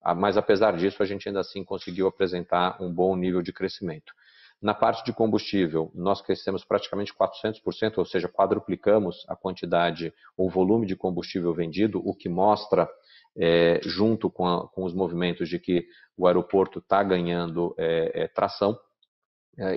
ah, 0.01 0.15
mas 0.15 0.37
apesar 0.37 0.75
disso 0.75 1.03
a 1.03 1.05
gente 1.05 1.27
ainda 1.27 1.41
assim 1.41 1.63
conseguiu 1.63 2.07
apresentar 2.07 2.81
um 2.81 2.91
bom 2.91 3.15
nível 3.15 3.41
de 3.41 3.51
crescimento. 3.51 4.13
Na 4.61 4.73
parte 4.73 5.05
de 5.05 5.13
combustível, 5.13 5.89
nós 5.95 6.21
crescemos 6.21 6.65
praticamente 6.65 7.13
400%, 7.13 7.97
ou 7.97 8.05
seja, 8.05 8.27
quadruplicamos 8.27 9.25
a 9.29 9.35
quantidade, 9.35 10.13
o 10.35 10.49
volume 10.49 10.85
de 10.85 10.97
combustível 10.97 11.53
vendido, 11.53 12.01
o 12.05 12.13
que 12.13 12.27
mostra, 12.27 12.89
é, 13.37 13.79
junto 13.83 14.29
com, 14.29 14.45
a, 14.45 14.67
com, 14.67 14.83
os 14.83 14.93
movimentos 14.93 15.47
de 15.47 15.59
que 15.59 15.87
o 16.17 16.27
aeroporto 16.27 16.79
está 16.79 17.01
ganhando 17.01 17.73
é, 17.77 18.23
é, 18.23 18.27
tração 18.27 18.77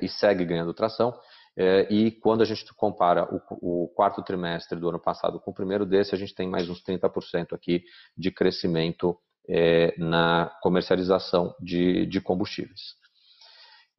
e 0.01 0.09
segue 0.09 0.45
ganhando 0.45 0.73
tração. 0.73 1.13
É, 1.57 1.87
e 1.93 2.11
quando 2.11 2.41
a 2.43 2.45
gente 2.47 2.65
compara 2.75 3.29
o, 3.31 3.89
quarto 3.95 4.23
trimestre 4.23 4.79
do 4.79 4.89
ano 4.89 4.99
passado 4.99 5.39
com 5.39 5.51
o 5.51 5.55
primeiro 5.55 5.85
desse, 5.85 6.15
a 6.15 6.19
gente 6.19 6.35
tem 6.35 6.49
mais 6.49 6.69
uns 6.69 6.83
30% 6.83 7.53
aqui 7.53 7.85
de 8.17 8.31
crescimento 8.31 9.19
é, 9.49 9.95
na 9.99 10.51
comercialização 10.63 11.55
de, 11.61 12.21
combustíveis. 12.23 12.97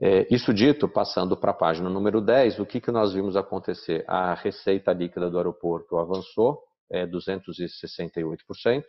É, 0.01 0.27
isso 0.33 0.53
dito, 0.53 0.89
passando 0.89 1.37
para 1.37 1.51
a 1.51 1.55
página 1.55 1.89
número 1.89 2.19
10, 2.19 2.59
o 2.59 2.65
que, 2.65 2.81
que 2.81 2.91
nós 2.91 3.13
vimos 3.13 3.35
acontecer? 3.35 4.03
A 4.07 4.33
receita 4.33 4.91
líquida 4.91 5.29
do 5.29 5.37
aeroporto 5.37 5.97
avançou 5.97 6.59
é, 6.91 7.05
268%. 7.05 8.83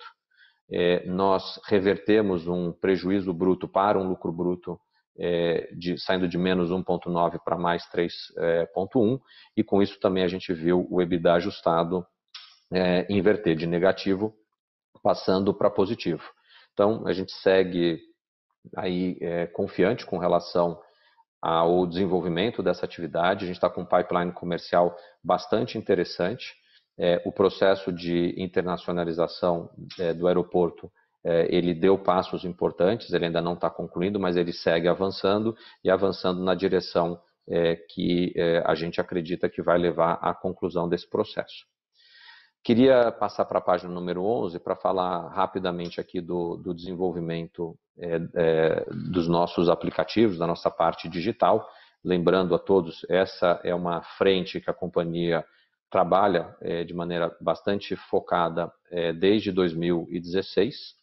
É, 0.71 1.07
nós 1.07 1.61
revertemos 1.67 2.49
um 2.49 2.73
prejuízo 2.73 3.35
bruto 3.35 3.69
para 3.69 3.99
um 3.99 4.09
lucro 4.09 4.33
bruto 4.33 4.81
é, 5.19 5.69
de, 5.77 5.99
saindo 5.99 6.29
de 6.29 6.37
menos 6.37 6.71
1,9 6.71 7.39
para 7.45 7.57
mais 7.57 7.85
3,1, 7.91 8.37
é, 8.37 9.21
e 9.57 9.63
com 9.63 9.83
isso 9.83 9.99
também 10.01 10.25
a 10.25 10.29
gente 10.29 10.53
viu 10.53 10.87
o 10.91 11.01
EBITDA 11.01 11.35
ajustado 11.35 12.07
é, 12.73 13.07
inverter 13.09 13.57
de 13.57 13.67
negativo, 13.67 14.35
passando 15.03 15.55
para 15.55 15.71
positivo. 15.71 16.23
Então, 16.73 17.07
a 17.07 17.13
gente 17.13 17.33
segue 17.33 18.01
aí 18.77 19.17
é, 19.21 19.47
confiante 19.47 20.07
com 20.07 20.19
relação 20.19 20.81
ao 21.41 21.87
desenvolvimento 21.87 22.63
dessa 22.63 22.87
atividade. 22.87 23.45
A 23.45 23.47
gente 23.47 23.57
está 23.57 23.69
com 23.69 23.83
um 23.83 23.87
pipeline 23.87 24.33
comercial 24.33 24.97
bastante 25.23 25.77
interessante. 25.77 26.55
É, 26.99 27.21
o 27.25 27.33
processo 27.33 27.93
de 27.93 28.35
internacionalização 28.39 29.71
é, 29.99 30.15
do 30.15 30.27
aeroporto 30.27 30.91
ele 31.25 31.73
deu 31.75 31.97
passos 31.97 32.45
importantes, 32.45 33.13
ele 33.13 33.25
ainda 33.27 33.41
não 33.41 33.55
está 33.55 33.71
concluindo, 33.71 34.21
mas 34.21 34.37
ele 34.37 34.53
segue 34.53 34.89
avançando 34.89 35.57
e 35.83 35.91
avançando 35.91 36.43
na 36.43 36.55
direção 36.55 37.19
é, 37.49 37.77
que 37.77 38.33
é, 38.37 38.63
a 38.65 38.75
gente 38.75 39.01
acredita 39.01 39.49
que 39.49 39.63
vai 39.63 39.79
levar 39.79 40.15
à 40.15 40.35
conclusão 40.35 40.89
desse 40.89 41.09
processo. 41.09 41.67
Queria 42.63 43.13
passar 43.13 43.45
para 43.45 43.59
a 43.59 43.63
página 43.63 43.93
número 43.93 44.25
11 44.25 44.59
para 44.59 44.75
falar 44.75 45.29
rapidamente 45.29 46.01
aqui 46.01 46.21
do, 46.21 46.57
do 46.57 46.75
desenvolvimento 46.75 47.77
é, 47.99 48.21
é, 48.35 48.87
dos 49.13 49.29
nossos 49.29 49.69
aplicativos, 49.69 50.39
da 50.39 50.47
nossa 50.47 50.71
parte 50.71 51.07
digital. 51.07 51.69
Lembrando 52.03 52.55
a 52.55 52.59
todos, 52.59 53.05
essa 53.11 53.61
é 53.63 53.75
uma 53.75 54.01
frente 54.17 54.61
que 54.61 54.71
a 54.71 54.75
companhia 54.75 55.45
trabalha 55.91 56.57
é, 56.63 56.85
de 56.85 56.95
maneira 56.95 57.37
bastante 57.41 57.95
focada 57.97 58.73
desde 59.19 59.51
2016 59.51 60.95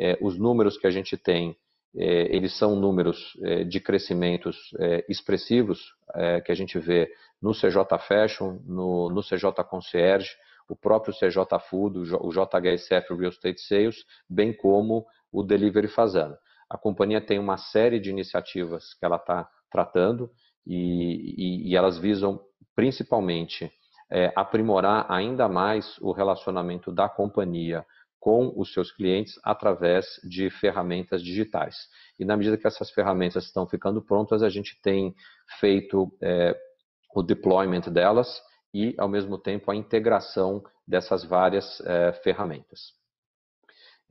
é, 0.00 0.18
os 0.20 0.38
números 0.38 0.78
que 0.78 0.86
a 0.86 0.90
gente 0.90 1.16
tem, 1.16 1.54
é, 1.94 2.34
eles 2.34 2.56
são 2.56 2.74
números 2.74 3.36
é, 3.42 3.64
de 3.64 3.80
crescimentos 3.80 4.56
é, 4.78 5.04
expressivos 5.08 5.94
é, 6.14 6.40
que 6.40 6.50
a 6.50 6.54
gente 6.54 6.78
vê 6.78 7.12
no 7.42 7.52
CJ 7.52 7.98
Fashion, 8.08 8.58
no, 8.64 9.10
no 9.10 9.22
CJ 9.22 9.64
Concierge, 9.68 10.30
o 10.68 10.76
próprio 10.76 11.12
CJ 11.12 11.58
Food, 11.68 12.14
o 12.14 12.30
JHSF 12.30 13.14
Real 13.14 13.30
Estate 13.30 13.60
Sales, 13.60 14.04
bem 14.28 14.52
como 14.52 15.04
o 15.32 15.42
Delivery 15.42 15.88
Fazano. 15.88 16.36
A 16.68 16.78
companhia 16.78 17.20
tem 17.20 17.38
uma 17.38 17.56
série 17.56 17.98
de 17.98 18.08
iniciativas 18.08 18.94
que 18.94 19.04
ela 19.04 19.16
está 19.16 19.48
tratando 19.70 20.30
e, 20.64 21.34
e, 21.36 21.70
e, 21.70 21.76
elas 21.76 21.98
visam 21.98 22.40
principalmente 22.76 23.70
é, 24.10 24.32
aprimorar 24.36 25.06
ainda 25.10 25.48
mais 25.48 25.98
o 26.00 26.12
relacionamento 26.12 26.92
da 26.92 27.08
companhia 27.08 27.84
com 28.20 28.52
os 28.54 28.72
seus 28.72 28.92
clientes 28.92 29.40
através 29.42 30.20
de 30.22 30.50
ferramentas 30.50 31.22
digitais. 31.22 31.88
E 32.18 32.24
na 32.24 32.36
medida 32.36 32.58
que 32.58 32.66
essas 32.66 32.90
ferramentas 32.90 33.44
estão 33.46 33.66
ficando 33.66 34.02
prontas, 34.02 34.42
a 34.42 34.50
gente 34.50 34.78
tem 34.82 35.14
feito 35.58 36.12
é, 36.22 36.54
o 37.14 37.22
deployment 37.22 37.90
delas 37.90 38.40
e, 38.72 38.94
ao 38.98 39.08
mesmo 39.08 39.38
tempo, 39.38 39.70
a 39.70 39.74
integração 39.74 40.62
dessas 40.86 41.24
várias 41.24 41.80
é, 41.80 42.12
ferramentas. 42.22 42.92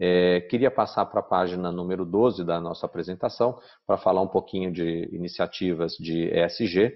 É, 0.02 0.42
queria 0.42 0.72
passar 0.72 1.06
para 1.06 1.20
a 1.20 1.24
página 1.24 1.72
número 1.72 2.06
12 2.06 2.46
da 2.46 2.60
nossa 2.60 2.86
apresentação 2.86 3.60
para 3.86 3.98
falar 3.98 4.22
um 4.22 4.28
pouquinho 4.28 4.72
de 4.72 5.10
iniciativas 5.12 5.94
de 6.00 6.30
ESG. 6.34 6.94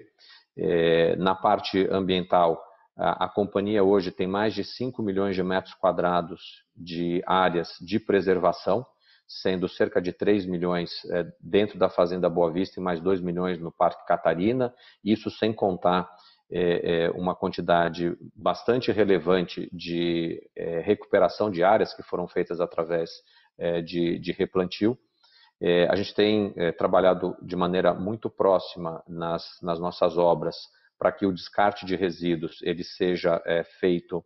É, 0.56 1.16
na 1.18 1.36
parte 1.36 1.86
ambiental, 1.92 2.64
a, 2.96 3.28
companhia 3.28 3.84
hoje 3.84 4.12
tem 4.12 4.28
mais 4.28 4.54
de 4.54 4.64
5 4.64 5.02
milhões 5.02 5.36
de 5.36 5.44
metros 5.44 5.74
quadrados 5.74 6.64
de 6.76 7.24
áreas 7.26 7.76
de 7.82 8.00
preservação, 8.00 8.86
sendo 9.28 9.68
cerca 9.68 10.02
de 10.02 10.14
3 10.14 10.46
milhões 10.46 11.04
é, 11.06 11.26
dentro 11.40 11.80
da 11.80 11.90
Fazenda 11.90 12.30
Boa 12.30 12.52
Vista 12.52 12.80
e 12.80 12.84
mais 12.84 13.02
2 13.02 13.22
milhões 13.22 13.60
no 13.60 13.72
Parque 13.72 14.06
Catarina, 14.06 14.74
isso 15.04 15.32
sem 15.32 15.52
contar 15.52 16.08
é, 16.52 17.06
é, 17.06 17.12
uma 17.12 17.34
quantidade 17.36 18.16
bastante 18.36 18.92
relevante 18.92 19.68
de 19.74 20.40
recuperação 20.84 21.50
de 21.50 21.64
áreas 21.64 21.96
que 21.96 22.04
foram 22.04 22.28
feitas 22.28 22.62
através 22.62 23.10
de, 23.86 24.36
replantio. 24.38 24.98
A 25.90 25.96
gente 25.96 26.14
tem 26.14 26.54
trabalhado 26.78 27.36
de 27.42 27.56
maneira 27.56 27.94
muito 27.94 28.30
próxima 28.30 29.02
nas 29.08 29.80
nossas 29.80 30.18
obras 30.18 30.56
para 31.04 31.12
que 31.12 31.26
o 31.26 31.34
descarte 31.34 31.86
de 31.86 31.98
resíduos 31.98 32.62
ele 32.62 32.82
seja 32.82 33.42
é, 33.46 33.62
feito 33.66 34.24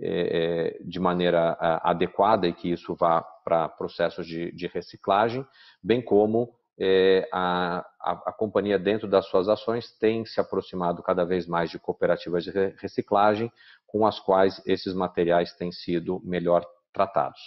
é, 0.00 0.78
de 0.80 1.00
maneira 1.00 1.58
adequada 1.82 2.46
e 2.46 2.52
que 2.52 2.70
isso 2.70 2.94
vá 2.94 3.20
para 3.44 3.68
processos 3.68 4.24
de, 4.24 4.52
de, 4.52 4.68
reciclagem, 4.68 5.44
bem 5.82 6.00
como 6.00 6.54
é, 6.78 7.28
a, 7.32 7.84
a, 8.00 8.12
a, 8.26 8.32
companhia, 8.32 8.78
dentro 8.78 9.08
das 9.08 9.26
suas 9.26 9.48
ações, 9.48 9.90
tem 9.98 10.24
se 10.24 10.40
aproximado 10.40 11.02
cada 11.02 11.24
vez 11.24 11.48
mais 11.48 11.68
de 11.68 11.80
cooperativas 11.80 12.44
de 12.44 12.52
reciclagem, 12.80 13.50
com 13.84 14.06
as 14.06 14.20
quais 14.20 14.62
esses 14.64 14.94
materiais 14.94 15.52
têm 15.54 15.72
sido 15.72 16.20
melhor 16.22 16.64
tratados. 16.92 17.40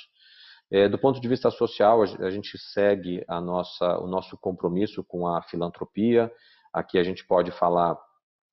Do 0.90 0.98
ponto 0.98 1.22
de 1.22 1.28
vista 1.28 1.52
social, 1.52 2.02
a 2.02 2.30
gente 2.32 2.58
segue 2.58 3.24
a 3.28 3.40
nossa, 3.40 4.00
o 4.00 4.08
nosso 4.08 4.36
compromisso 4.36 5.04
com 5.04 5.28
a 5.28 5.42
filantropia. 5.44 6.32
Aqui 6.74 6.98
a 6.98 7.04
gente 7.04 7.24
pode 7.24 7.52
falar 7.52 7.96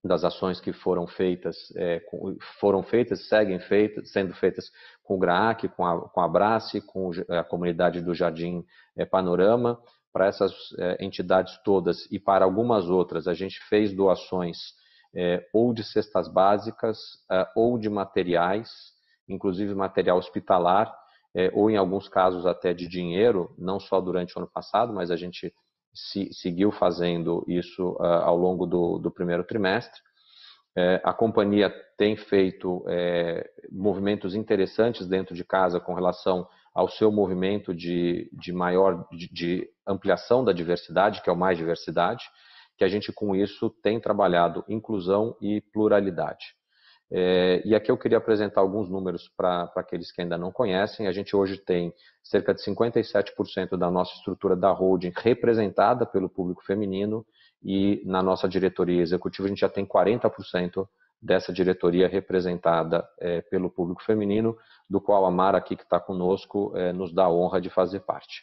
das 0.02 0.24
ações 0.24 0.60
que 0.60 0.72
foram 0.72 1.06
feitas, 1.06 1.72
é, 1.76 2.02
foram 2.58 2.82
feitas, 2.82 3.28
seguem 3.28 3.60
feitas, 3.60 4.10
sendo 4.10 4.34
feitas 4.34 4.70
com 5.04 5.16
o 5.16 5.18
GRAAC, 5.18 5.68
com 5.68 5.84
a, 5.84 6.08
com 6.08 6.20
a 6.20 6.24
Abrace, 6.24 6.80
com 6.80 7.10
a 7.28 7.44
comunidade 7.44 8.00
do 8.00 8.14
Jardim 8.14 8.64
é, 8.96 9.04
Panorama. 9.04 9.78
Para 10.12 10.26
essas 10.26 10.52
é, 10.78 11.04
entidades 11.04 11.56
todas 11.62 12.10
e 12.10 12.18
para 12.18 12.44
algumas 12.44 12.88
outras, 12.88 13.28
a 13.28 13.34
gente 13.34 13.60
fez 13.68 13.94
doações 13.94 14.58
é, 15.14 15.46
ou 15.52 15.72
de 15.72 15.84
cestas 15.84 16.26
básicas 16.32 16.98
é, 17.30 17.46
ou 17.54 17.78
de 17.78 17.88
materiais, 17.88 18.70
inclusive 19.28 19.74
material 19.74 20.18
hospitalar, 20.18 20.92
é, 21.34 21.50
ou 21.54 21.70
em 21.70 21.76
alguns 21.76 22.08
casos 22.08 22.46
até 22.46 22.72
de 22.72 22.88
dinheiro, 22.88 23.54
não 23.56 23.78
só 23.78 24.00
durante 24.00 24.36
o 24.36 24.40
ano 24.40 24.50
passado, 24.52 24.92
mas 24.92 25.10
a 25.10 25.16
gente 25.16 25.54
se, 25.94 26.32
seguiu 26.32 26.70
fazendo 26.70 27.44
isso 27.48 27.92
uh, 28.00 28.22
ao 28.24 28.36
longo 28.36 28.66
do, 28.66 28.98
do 28.98 29.10
primeiro 29.10 29.44
trimestre. 29.44 30.00
É, 30.76 31.00
a 31.04 31.12
companhia 31.12 31.68
tem 31.96 32.16
feito 32.16 32.84
é, 32.88 33.50
movimentos 33.70 34.34
interessantes 34.34 35.06
dentro 35.06 35.34
de 35.34 35.44
casa 35.44 35.80
com 35.80 35.94
relação 35.94 36.46
ao 36.72 36.88
seu 36.88 37.10
movimento 37.10 37.74
de, 37.74 38.30
de 38.32 38.52
maior 38.52 39.06
de, 39.10 39.28
de, 39.32 39.68
ampliação 39.86 40.44
da 40.44 40.52
diversidade, 40.52 41.22
que 41.22 41.28
é 41.28 41.32
o 41.32 41.36
mais 41.36 41.58
diversidade, 41.58 42.24
que 42.78 42.84
a 42.84 42.88
gente 42.88 43.12
com 43.12 43.34
isso 43.34 43.68
tem 43.82 44.00
trabalhado 44.00 44.64
inclusão 44.68 45.36
e 45.40 45.60
pluralidade. 45.60 46.54
É, 47.12 47.60
e 47.64 47.74
aqui 47.74 47.90
eu 47.90 47.98
queria 47.98 48.18
apresentar 48.18 48.60
alguns 48.60 48.88
números 48.88 49.28
para 49.36 49.70
aqueles 49.76 50.12
que 50.12 50.22
ainda 50.22 50.38
não 50.38 50.52
conhecem. 50.52 51.08
A 51.08 51.12
gente 51.12 51.34
hoje 51.34 51.56
tem 51.56 51.92
cerca 52.22 52.54
de 52.54 52.62
57% 52.62 53.76
da 53.76 53.90
nossa 53.90 54.14
estrutura 54.14 54.54
da 54.54 54.70
holding 54.70 55.12
representada 55.16 56.06
pelo 56.06 56.28
público 56.28 56.64
feminino 56.64 57.26
e 57.62 58.02
na 58.06 58.22
nossa 58.22 58.48
diretoria 58.48 59.02
executiva 59.02 59.46
a 59.46 59.48
gente 59.48 59.60
já 59.60 59.68
tem 59.68 59.84
40% 59.84 60.86
dessa 61.20 61.52
diretoria 61.52 62.08
representada 62.08 63.06
é, 63.18 63.42
pelo 63.42 63.68
público 63.68 64.02
feminino, 64.02 64.56
do 64.88 65.00
qual 65.00 65.26
a 65.26 65.30
Mara 65.30 65.58
aqui 65.58 65.76
que 65.76 65.82
está 65.82 66.00
conosco 66.00 66.72
é, 66.76 66.92
nos 66.92 67.12
dá 67.12 67.24
a 67.24 67.30
honra 67.30 67.60
de 67.60 67.68
fazer 67.68 68.00
parte. 68.00 68.42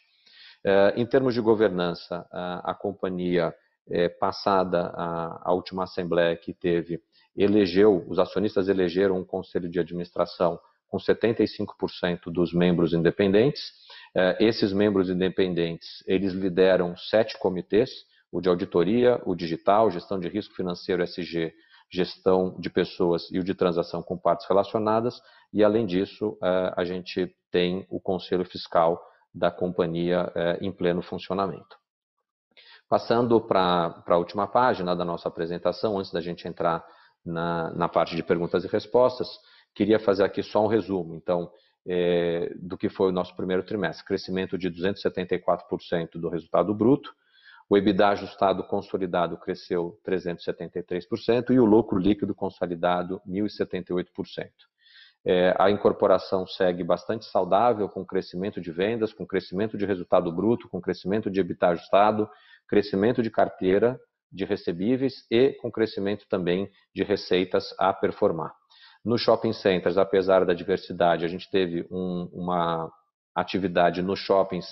É, 0.64 0.92
em 0.96 1.06
termos 1.06 1.34
de 1.34 1.40
governança, 1.40 2.26
a, 2.30 2.70
a 2.70 2.74
companhia 2.74 3.52
é, 3.90 4.08
passada 4.08 4.92
a, 4.94 5.50
a 5.50 5.52
última 5.52 5.84
assembleia 5.84 6.36
que 6.36 6.52
teve 6.52 7.00
elegeu, 7.42 8.04
os 8.08 8.18
acionistas 8.18 8.68
elegeram 8.68 9.16
um 9.16 9.24
conselho 9.24 9.68
de 9.68 9.78
administração 9.78 10.58
com 10.88 10.98
75% 10.98 12.32
dos 12.32 12.52
membros 12.52 12.92
independentes. 12.92 13.62
É, 14.14 14.36
esses 14.40 14.72
membros 14.72 15.10
independentes, 15.10 16.02
eles 16.06 16.32
lideram 16.32 16.96
sete 16.96 17.38
comitês, 17.38 17.90
o 18.32 18.40
de 18.40 18.48
auditoria, 18.48 19.20
o 19.24 19.34
digital, 19.34 19.90
gestão 19.90 20.18
de 20.18 20.28
risco 20.28 20.54
financeiro, 20.54 21.02
SG, 21.02 21.52
gestão 21.90 22.54
de 22.58 22.68
pessoas 22.68 23.30
e 23.30 23.38
o 23.38 23.44
de 23.44 23.54
transação 23.54 24.02
com 24.02 24.18
partes 24.18 24.46
relacionadas. 24.48 25.20
E, 25.52 25.62
além 25.62 25.86
disso, 25.86 26.36
é, 26.42 26.72
a 26.76 26.84
gente 26.84 27.34
tem 27.50 27.86
o 27.90 28.00
conselho 28.00 28.44
fiscal 28.44 29.00
da 29.34 29.50
companhia 29.50 30.30
é, 30.34 30.58
em 30.60 30.72
pleno 30.72 31.02
funcionamento. 31.02 31.76
Passando 32.88 33.40
para 33.40 34.02
a 34.06 34.16
última 34.16 34.46
página 34.46 34.96
da 34.96 35.04
nossa 35.04 35.28
apresentação, 35.28 35.98
antes 35.98 36.10
da 36.10 36.20
gente 36.20 36.48
entrar 36.48 36.84
na, 37.28 37.72
na 37.74 37.88
parte 37.88 38.16
de 38.16 38.22
perguntas 38.22 38.64
e 38.64 38.68
respostas, 38.68 39.28
queria 39.74 39.98
fazer 39.98 40.24
aqui 40.24 40.42
só 40.42 40.64
um 40.64 40.66
resumo, 40.66 41.14
então, 41.14 41.50
é, 41.86 42.52
do 42.56 42.76
que 42.76 42.88
foi 42.88 43.08
o 43.08 43.12
nosso 43.12 43.34
primeiro 43.36 43.62
trimestre. 43.62 44.04
Crescimento 44.04 44.58
de 44.58 44.70
274% 44.70 46.12
do 46.14 46.28
resultado 46.28 46.74
bruto, 46.74 47.14
o 47.70 47.76
EBITDA 47.76 48.08
ajustado 48.08 48.64
consolidado 48.64 49.36
cresceu 49.36 49.98
373% 50.06 51.50
e 51.50 51.60
o 51.60 51.66
lucro 51.66 51.98
líquido 51.98 52.34
consolidado 52.34 53.20
1.078%. 53.28 54.48
É, 55.24 55.54
a 55.58 55.70
incorporação 55.70 56.46
segue 56.46 56.82
bastante 56.82 57.26
saudável, 57.26 57.88
com 57.88 58.04
crescimento 58.04 58.60
de 58.60 58.70
vendas, 58.70 59.12
com 59.12 59.26
crescimento 59.26 59.76
de 59.76 59.84
resultado 59.84 60.32
bruto, 60.32 60.68
com 60.68 60.80
crescimento 60.80 61.30
de 61.30 61.40
EBITDA 61.40 61.68
ajustado, 61.68 62.28
crescimento 62.66 63.22
de 63.22 63.30
carteira 63.30 64.00
de 64.30 64.44
recebíveis 64.44 65.26
e 65.30 65.52
com 65.54 65.70
crescimento 65.70 66.26
também 66.28 66.70
de 66.94 67.02
receitas 67.02 67.74
a 67.78 67.92
performar. 67.92 68.54
Nos 69.04 69.20
shopping 69.22 69.52
centers, 69.52 69.96
apesar 69.96 70.44
da 70.44 70.54
diversidade, 70.54 71.24
a 71.24 71.28
gente 71.28 71.50
teve 71.50 71.86
um, 71.90 72.28
uma 72.32 72.90
atividade 73.34 74.02
nos 74.02 74.18
shoppings 74.18 74.66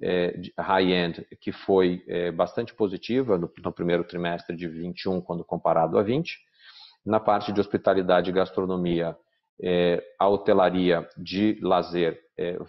é, 0.00 0.34
high-end 0.58 1.26
que 1.40 1.52
foi 1.52 2.04
é, 2.06 2.30
bastante 2.30 2.74
positiva 2.74 3.36
no, 3.36 3.50
no, 3.62 3.72
primeiro 3.72 4.04
trimestre 4.04 4.56
de 4.56 4.68
21 4.68 5.20
quando 5.20 5.44
comparado 5.44 5.98
a 5.98 6.02
20. 6.02 6.38
Na 7.04 7.18
parte 7.18 7.52
de 7.52 7.60
hospitalidade 7.60 8.30
e 8.30 8.32
gastronomia, 8.32 9.16
é, 9.60 10.02
a 10.18 10.28
hotelaria 10.28 11.08
de 11.16 11.58
lazer 11.62 12.20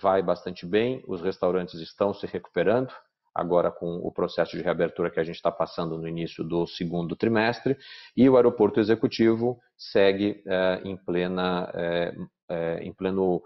vai 0.01 0.23
bastante 0.23 0.65
bem, 0.65 1.03
os 1.07 1.21
restaurantes 1.21 1.79
estão 1.79 2.11
se 2.11 2.25
recuperando, 2.25 2.91
agora 3.33 3.71
com 3.71 3.97
o 3.97 4.11
processo 4.11 4.57
de 4.57 4.63
reabertura 4.63 5.09
que 5.09 5.19
a 5.19 5.23
gente 5.23 5.35
está 5.35 5.51
passando 5.51 5.97
no 5.97 6.07
início 6.07 6.43
do 6.43 6.65
segundo 6.67 7.15
trimestre, 7.15 7.77
e 8.15 8.29
o 8.29 8.35
aeroporto 8.35 8.79
executivo 8.79 9.59
segue 9.77 10.43
é, 10.45 10.81
em, 10.83 10.97
plena, 10.97 11.71
é, 11.73 12.15
é, 12.49 12.83
em 12.83 12.93
pleno 12.93 13.41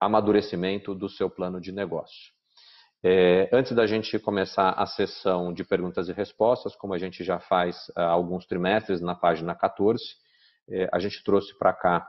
amadurecimento 0.00 0.94
do 0.94 1.08
seu 1.08 1.28
plano 1.28 1.60
de 1.60 1.72
negócio. 1.72 2.32
Antes 3.52 3.72
da 3.76 3.86
gente 3.86 4.18
começar 4.18 4.70
a 4.70 4.84
sessão 4.84 5.52
de 5.52 5.62
perguntas 5.62 6.08
e 6.08 6.12
respostas, 6.12 6.74
como 6.74 6.94
a 6.94 6.98
gente 6.98 7.22
já 7.22 7.38
faz 7.38 7.76
há 7.94 8.06
alguns 8.06 8.44
trimestres 8.44 9.00
na 9.00 9.14
página 9.14 9.54
14, 9.54 10.02
é, 10.68 10.88
a 10.92 10.98
gente 10.98 11.22
trouxe 11.22 11.56
para 11.56 11.72
cá 11.72 12.08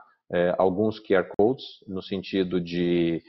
alguns 0.58 1.00
QR 1.00 1.26
Codes 1.36 1.64
no 1.88 2.00
sentido 2.00 2.60
de 2.60 3.20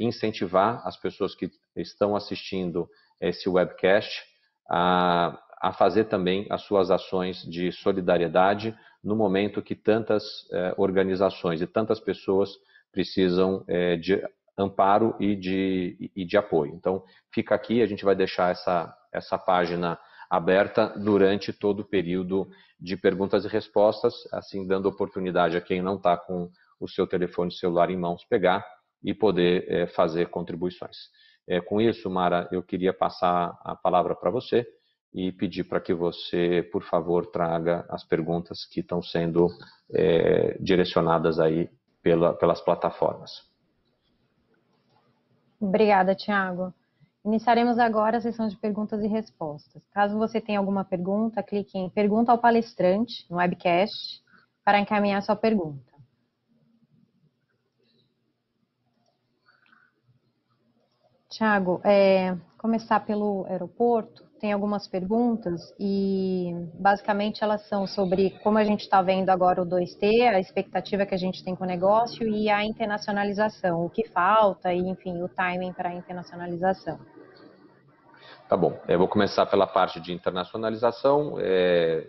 incentivar 0.00 0.82
as 0.84 0.96
pessoas 0.96 1.32
que 1.32 1.48
estão 1.76 2.16
assistindo 2.16 2.88
esse 3.28 3.48
webcast 3.48 4.22
a, 4.70 5.38
a 5.60 5.72
fazer 5.72 6.04
também 6.04 6.46
as 6.50 6.62
suas 6.62 6.90
ações 6.90 7.42
de 7.42 7.72
solidariedade 7.72 8.76
no 9.02 9.14
momento 9.14 9.62
que 9.62 9.74
tantas 9.74 10.24
eh, 10.52 10.74
organizações 10.78 11.60
e 11.60 11.66
tantas 11.66 12.00
pessoas 12.00 12.50
precisam 12.90 13.64
eh, 13.68 13.96
de 13.96 14.22
amparo 14.56 15.14
e 15.20 15.36
de, 15.36 16.10
e 16.14 16.24
de 16.24 16.36
apoio. 16.36 16.74
Então, 16.74 17.02
fica 17.32 17.54
aqui, 17.54 17.82
a 17.82 17.86
gente 17.86 18.04
vai 18.04 18.14
deixar 18.14 18.52
essa, 18.52 18.94
essa 19.12 19.36
página 19.36 19.98
aberta 20.30 20.86
durante 20.96 21.52
todo 21.52 21.80
o 21.80 21.84
período 21.84 22.48
de 22.80 22.96
perguntas 22.96 23.44
e 23.44 23.48
respostas, 23.48 24.14
assim 24.32 24.66
dando 24.66 24.88
oportunidade 24.88 25.56
a 25.56 25.60
quem 25.60 25.82
não 25.82 25.96
está 25.96 26.16
com 26.16 26.50
o 26.80 26.88
seu 26.88 27.06
telefone 27.06 27.52
celular 27.52 27.90
em 27.90 27.96
mãos 27.96 28.24
pegar 28.24 28.64
e 29.02 29.14
poder 29.14 29.64
é, 29.68 29.86
fazer 29.86 30.28
contribuições. 30.28 30.96
É, 31.46 31.60
com 31.60 31.80
isso, 31.80 32.08
Mara, 32.10 32.48
eu 32.50 32.62
queria 32.62 32.92
passar 32.92 33.58
a 33.62 33.76
palavra 33.76 34.14
para 34.14 34.30
você 34.30 34.66
e 35.12 35.30
pedir 35.30 35.64
para 35.64 35.80
que 35.80 35.94
você, 35.94 36.68
por 36.72 36.82
favor, 36.82 37.26
traga 37.26 37.86
as 37.88 38.04
perguntas 38.04 38.64
que 38.64 38.80
estão 38.80 39.00
sendo 39.02 39.48
é, 39.92 40.56
direcionadas 40.60 41.38
aí 41.38 41.70
pela, 42.02 42.34
pelas 42.34 42.60
plataformas. 42.60 43.30
Obrigada, 45.60 46.14
Tiago. 46.14 46.74
Iniciaremos 47.24 47.78
agora 47.78 48.18
a 48.18 48.20
sessão 48.20 48.48
de 48.48 48.56
perguntas 48.56 49.02
e 49.02 49.06
respostas. 49.06 49.82
Caso 49.92 50.18
você 50.18 50.40
tenha 50.40 50.58
alguma 50.58 50.84
pergunta, 50.84 51.42
clique 51.42 51.78
em 51.78 51.88
Pergunta 51.88 52.32
ao 52.32 52.38
palestrante 52.38 53.24
no 53.30 53.36
webcast 53.38 54.22
para 54.62 54.78
encaminhar 54.78 55.22
sua 55.22 55.36
pergunta. 55.36 55.93
Tiago, 61.34 61.80
é, 61.82 62.36
começar 62.56 63.00
pelo 63.00 63.44
aeroporto, 63.48 64.22
tem 64.40 64.52
algumas 64.52 64.86
perguntas 64.86 65.74
e 65.80 66.52
basicamente 66.74 67.42
elas 67.42 67.66
são 67.68 67.88
sobre 67.88 68.38
como 68.40 68.56
a 68.56 68.62
gente 68.62 68.82
está 68.82 69.02
vendo 69.02 69.30
agora 69.30 69.60
o 69.60 69.66
2T, 69.66 70.28
a 70.28 70.38
expectativa 70.38 71.04
que 71.04 71.14
a 71.14 71.18
gente 71.18 71.42
tem 71.42 71.56
com 71.56 71.64
o 71.64 71.66
negócio 71.66 72.28
e 72.28 72.48
a 72.48 72.64
internacionalização, 72.64 73.84
o 73.84 73.90
que 73.90 74.06
falta 74.06 74.72
e, 74.72 74.78
enfim, 74.78 75.20
o 75.24 75.28
timing 75.28 75.72
para 75.72 75.88
a 75.88 75.94
internacionalização. 75.94 77.00
Tá 78.48 78.56
bom, 78.56 78.78
eu 78.86 78.98
vou 78.98 79.08
começar 79.08 79.44
pela 79.46 79.66
parte 79.66 79.98
de 79.98 80.12
internacionalização. 80.12 81.36
É, 81.40 82.06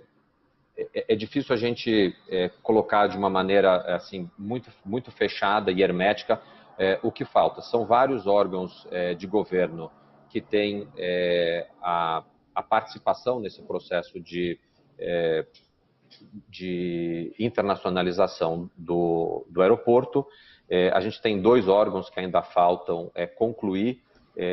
é, 0.77 1.13
é 1.13 1.15
difícil 1.15 1.55
a 1.55 1.57
gente 1.57 2.15
é, 2.29 2.49
colocar 2.61 3.07
de 3.07 3.17
uma 3.17 3.29
maneira 3.29 3.77
assim 3.95 4.29
muito, 4.37 4.69
muito 4.85 5.09
fechada 5.11 5.71
e 5.71 5.81
hermética 5.81 6.39
é, 6.77 6.99
o 7.03 7.11
que 7.11 7.25
falta. 7.25 7.61
São 7.61 7.85
vários 7.85 8.27
órgãos 8.27 8.87
é, 8.91 9.13
de 9.13 9.27
governo 9.27 9.91
que 10.29 10.41
têm 10.41 10.87
é, 10.97 11.67
a, 11.81 12.23
a, 12.53 12.63
participação 12.63 13.39
nesse 13.39 13.61
processo 13.61 14.19
de, 14.19 14.59
de 16.49 17.33
internacionalização 17.39 18.69
do, 18.77 19.45
do 19.49 19.61
aeroporto. 19.61 20.25
a 20.93 20.99
gente 20.99 21.21
tem 21.21 21.41
dois 21.41 21.67
órgãos 21.67 22.09
que 22.09 22.19
ainda 22.19 22.41
faltam 22.41 23.11
concluir 23.37 24.01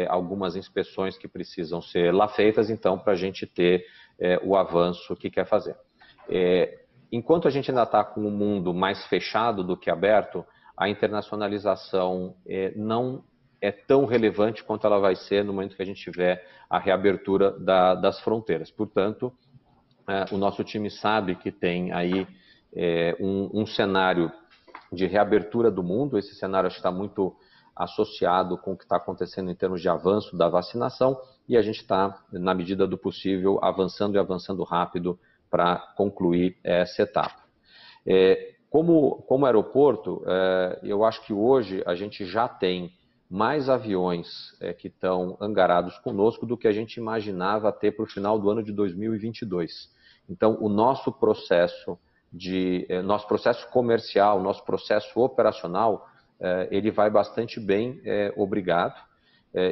algumas 0.09 0.55
inspeções 0.55 1.19
que 1.19 1.27
precisam 1.27 1.83
ser 1.83 2.15
lá 2.15 2.29
feitas, 2.29 2.71
então, 2.71 2.99
para 2.99 3.15
a 3.15 3.17
gente 3.17 3.47
ter 3.47 3.85
o 4.45 4.57
avanço 4.57 5.17
que 5.17 5.31
quer 5.31 5.47
fazer. 5.47 5.77
É, 6.29 6.83
enquanto 7.11 7.47
a 7.47 7.51
gente 7.51 7.71
ainda 7.71 7.83
está 7.83 8.05
com 8.05 8.21
um 8.23 8.31
mundo 8.31 8.73
mais 8.73 9.05
fechado 9.07 9.63
do 9.63 9.77
que 9.77 9.91
aberto, 9.91 10.45
a 10.77 10.89
internacionalização 10.89 12.35
é, 12.47 12.73
não 12.75 13.25
é 13.61 13.71
tão 13.71 14.05
relevante 14.05 14.65
quanto 14.65 14.87
ela 14.87 14.99
vai 14.99 15.15
ser 15.15 15.45
no 15.45 15.53
momento 15.53 15.77
que 15.77 15.83
a 15.83 15.87
gente 15.87 16.03
tiver 16.03 16.45
a 16.69 16.79
reabertura 16.79 17.53
da, 17.53 17.95
das 17.95 18.21
fronteiras. 18.21 18.71
Portanto, 18.71 19.33
é, 20.09 20.35
o 20.35 20.39
nosso 20.39 20.65
time 20.65 20.91
sabe 20.91 21.37
que 21.37 21.53
tem 21.53 21.93
aí 21.93 22.27
é, 22.75 23.17
um, 23.21 23.63
um, 23.63 23.67
cenário 23.67 24.33
de 24.93 25.07
reabertura 25.07 25.71
do 25.71 25.83
mundo. 25.83 26.19
Esse 26.19 26.35
cenário 26.35 26.69
está 26.69 26.91
muito 26.91 27.37
associado 27.75 28.59
com 28.59 28.73
o 28.73 28.77
que 28.77 28.83
está 28.83 28.97
acontecendo 28.97 29.51
em 29.51 29.55
termos 29.55 29.81
de 29.81 29.89
avanço 29.89 30.37
da 30.37 30.49
vacinação 30.49 31.19
e 31.49 31.57
a 31.57 31.63
gente 31.63 31.81
está, 31.81 32.21
na 32.33 32.55
medida 32.55 32.87
do 32.87 32.99
possível, 32.99 33.59
avançando 33.63 34.17
e 34.17 34.19
avançando 34.19 34.63
rápido 34.65 35.19
para 35.49 35.77
concluir 35.97 36.59
essa 36.65 37.03
etapa. 37.03 37.43
É, 38.07 38.52
como, 38.73 39.17
como 39.29 39.45
aeroporto, 39.45 40.25
é, 40.27 40.81
eu 40.83 41.05
acho 41.05 41.23
que 41.27 41.33
hoje 41.35 41.83
a 41.85 41.95
gente 41.95 42.25
já 42.25 42.49
tem 42.49 42.91
mais 43.29 43.69
aviões 43.69 44.57
é, 44.63 44.73
que 44.73 44.89
estão 44.89 45.37
angarados 45.39 45.99
conosco 45.99 46.47
do 46.47 46.57
que 46.57 46.67
a 46.67 46.73
gente 46.73 46.97
imaginava 46.97 47.71
ter 47.71 47.93
para 47.93 48.05
o 48.05 48.09
final 48.09 48.39
do 48.39 48.49
ano 48.49 48.63
de 48.63 48.73
2022. 48.73 49.91
Então, 50.27 50.57
o 50.59 50.71
nosso 50.71 51.13
processo 51.13 51.99
de 52.33 52.87
é, 52.89 53.03
nosso 53.03 53.29
processo 53.29 53.69
comercial, 53.71 54.43
nosso 54.43 54.65
processo 54.65 55.21
operacional, 55.21 56.09
é, 56.41 56.69
ele 56.71 56.91
vai 56.91 57.11
bastante 57.11 57.61
bem, 57.61 58.01
é, 58.07 58.33
obrigado. 58.39 58.99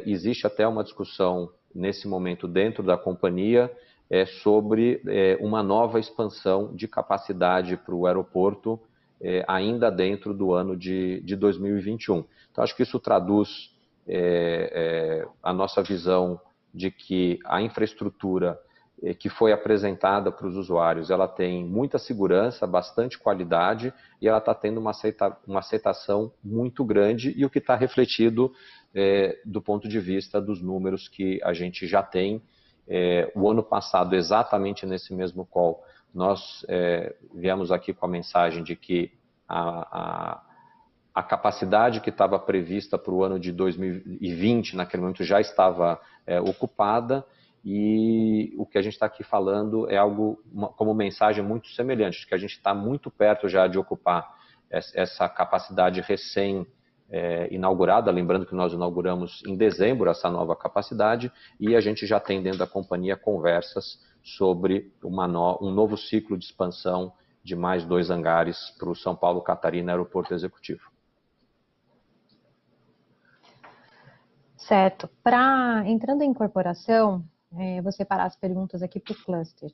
existe 0.05 0.45
até 0.45 0.67
uma 0.67 0.83
discussão 0.83 1.49
nesse 1.73 2.07
momento 2.07 2.47
dentro 2.47 2.83
da 2.83 2.95
companhia 2.95 3.71
é, 4.11 4.25
sobre 4.25 5.01
é, 5.07 5.37
uma 5.39 5.63
nova 5.63 5.97
expansão 5.97 6.75
de 6.75 6.85
capacidade 6.85 7.77
para 7.77 7.95
o 7.95 8.05
aeroporto 8.05 8.77
é, 9.21 9.45
ainda 9.47 9.91
dentro 9.91 10.33
do 10.33 10.53
ano 10.53 10.75
de, 10.75 11.21
de 11.21 11.35
2021. 11.35 12.25
Então, 12.51 12.63
acho 12.63 12.75
que 12.75 12.83
isso 12.83 12.99
traduz 12.99 13.71
é, 14.07 14.71
é, 14.73 15.27
a 15.43 15.53
nossa 15.53 15.83
visão 15.83 16.39
de 16.73 16.89
que 16.89 17.39
a 17.45 17.61
infraestrutura 17.61 18.59
é, 19.03 19.13
que 19.13 19.29
foi 19.29 19.51
apresentada 19.51 20.31
para 20.31 20.47
os 20.47 20.55
usuários, 20.55 21.09
ela 21.09 21.27
tem 21.27 21.63
muita 21.63 21.99
segurança, 21.99 22.65
bastante 22.65 23.17
qualidade 23.17 23.93
e 24.21 24.27
ela 24.27 24.39
está 24.39 24.53
tendo 24.53 24.79
uma, 24.79 24.91
aceita, 24.91 25.37
uma, 25.47 25.59
aceitação 25.59 26.31
muito 26.43 26.83
grande 26.83 27.33
e 27.35 27.45
o 27.45 27.49
que 27.49 27.59
está 27.59 27.75
refletido 27.75 28.51
do 29.45 29.61
ponto 29.61 29.87
de 29.87 30.01
vista 30.01 30.41
dos 30.41 30.61
números 30.61 31.07
que 31.07 31.39
a 31.43 31.53
gente 31.53 31.87
já 31.87 32.03
tem 32.03 32.41
é, 32.87 33.31
o 33.33 33.49
ano 33.49 33.63
passado, 33.63 34.15
exatamente 34.15 34.85
nesse 34.85 35.13
mesmo 35.13 35.45
call, 35.45 35.81
nós 36.13 36.65
é, 36.67 37.15
viemos 37.33 37.71
aqui 37.71 37.93
com 37.93 38.05
a 38.05 38.09
mensagem 38.09 38.63
de 38.63 38.75
que 38.75 39.11
a, 39.47 39.59
a, 39.91 40.41
a 41.15 41.23
capacidade 41.23 42.01
que 42.01 42.09
estava 42.09 42.37
prevista 42.39 42.97
para 42.97 43.13
o 43.13 43.23
ano 43.23 43.39
de 43.39 43.51
2020, 43.51 44.75
naquele 44.75 45.01
momento, 45.01 45.23
já 45.23 45.39
estava 45.39 45.99
é, 46.25 46.39
ocupada. 46.39 47.25
E 47.63 48.53
o 48.57 48.65
que 48.65 48.77
a 48.77 48.81
gente 48.81 48.93
está 48.93 49.05
aqui 49.05 49.23
falando 49.23 49.89
é 49.89 49.97
algo 49.97 50.41
uma, 50.51 50.69
como 50.69 50.93
mensagem 50.93 51.43
muito 51.43 51.67
semelhante, 51.69 52.25
que 52.27 52.33
a 52.33 52.37
gente 52.37 52.53
está 52.53 52.73
muito 52.73 53.11
perto 53.11 53.47
já 53.47 53.67
de 53.67 53.77
ocupar 53.77 54.39
essa 54.69 55.27
capacidade 55.27 55.99
recém 55.99 56.65
é, 57.09 57.53
inaugurada, 57.53 58.09
lembrando 58.09 58.45
que 58.45 58.55
nós 58.55 58.71
inauguramos 58.71 59.43
em 59.45 59.55
dezembro 59.55 60.09
essa 60.09 60.29
nova 60.29 60.55
capacidade 60.55 61.29
e 61.59 61.75
a 61.75 61.81
gente 61.81 62.07
já 62.07 62.21
tem 62.21 62.41
dentro 62.41 62.59
da 62.59 62.67
companhia 62.67 63.17
conversas 63.17 63.99
sobre 64.23 64.93
no, 65.03 65.57
um 65.61 65.71
novo 65.71 65.97
ciclo 65.97 66.37
de 66.37 66.45
expansão 66.45 67.13
de 67.43 67.55
mais 67.55 67.83
dois 67.85 68.09
hangares 68.09 68.57
para 68.77 68.89
o 68.89 68.95
São 68.95 69.15
Paulo 69.15 69.41
Catarina 69.41 69.91
Aeroporto 69.91 70.33
Executivo. 70.33 70.91
Certo. 74.55 75.09
Para 75.23 75.83
entrando 75.87 76.21
em 76.21 76.29
incorporação, 76.29 77.25
é, 77.57 77.81
vou 77.81 77.91
separar 77.91 78.25
as 78.25 78.35
perguntas 78.35 78.81
aqui 78.81 78.99
para 78.99 79.13
o 79.13 79.23
cluster. 79.23 79.71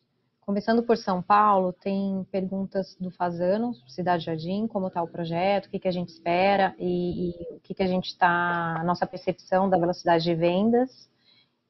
Começando 0.48 0.82
por 0.82 0.96
São 0.96 1.22
Paulo, 1.22 1.74
tem 1.74 2.26
perguntas 2.32 2.96
do 2.98 3.12
Fazano, 3.12 3.74
Cidade 3.86 4.24
Jardim, 4.24 4.66
como 4.66 4.88
está 4.88 5.04
o 5.04 5.08
projeto, 5.08 5.66
o 5.66 5.70
que, 5.70 5.78
que 5.78 5.90
a 5.90 5.92
gente 5.92 6.08
espera 6.08 6.74
e, 6.80 7.32
e 7.32 7.56
o 7.58 7.60
que, 7.60 7.74
que 7.74 7.84
a 7.84 7.88
gente 7.88 8.08
está, 8.08 8.82
nossa 8.86 9.06
percepção 9.06 9.70
da 9.70 9.78
velocidade 9.78 10.24
de 10.24 10.34
vendas. 10.34 11.10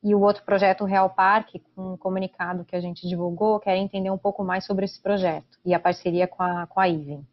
E 0.08 0.16
o 0.16 0.22
outro 0.22 0.42
projeto, 0.46 0.86
o 0.86 0.88
Real 0.88 1.10
Parque, 1.10 1.62
com 1.76 1.96
um 1.96 1.98
comunicado 1.98 2.64
que 2.64 2.78
a 2.78 2.80
gente 2.80 3.06
divulgou, 3.06 3.60
quer 3.60 3.76
entender 3.76 4.10
um 4.10 4.18
pouco 4.18 4.42
mais 4.42 4.66
sobre 4.66 4.86
esse 4.86 5.02
projeto 5.02 5.60
e 5.66 5.74
a 5.74 5.80
parceria 5.82 6.26
com 6.26 6.42
a, 6.42 6.66
com 6.66 6.80
a 6.80 6.88
IVEN. 6.88 7.28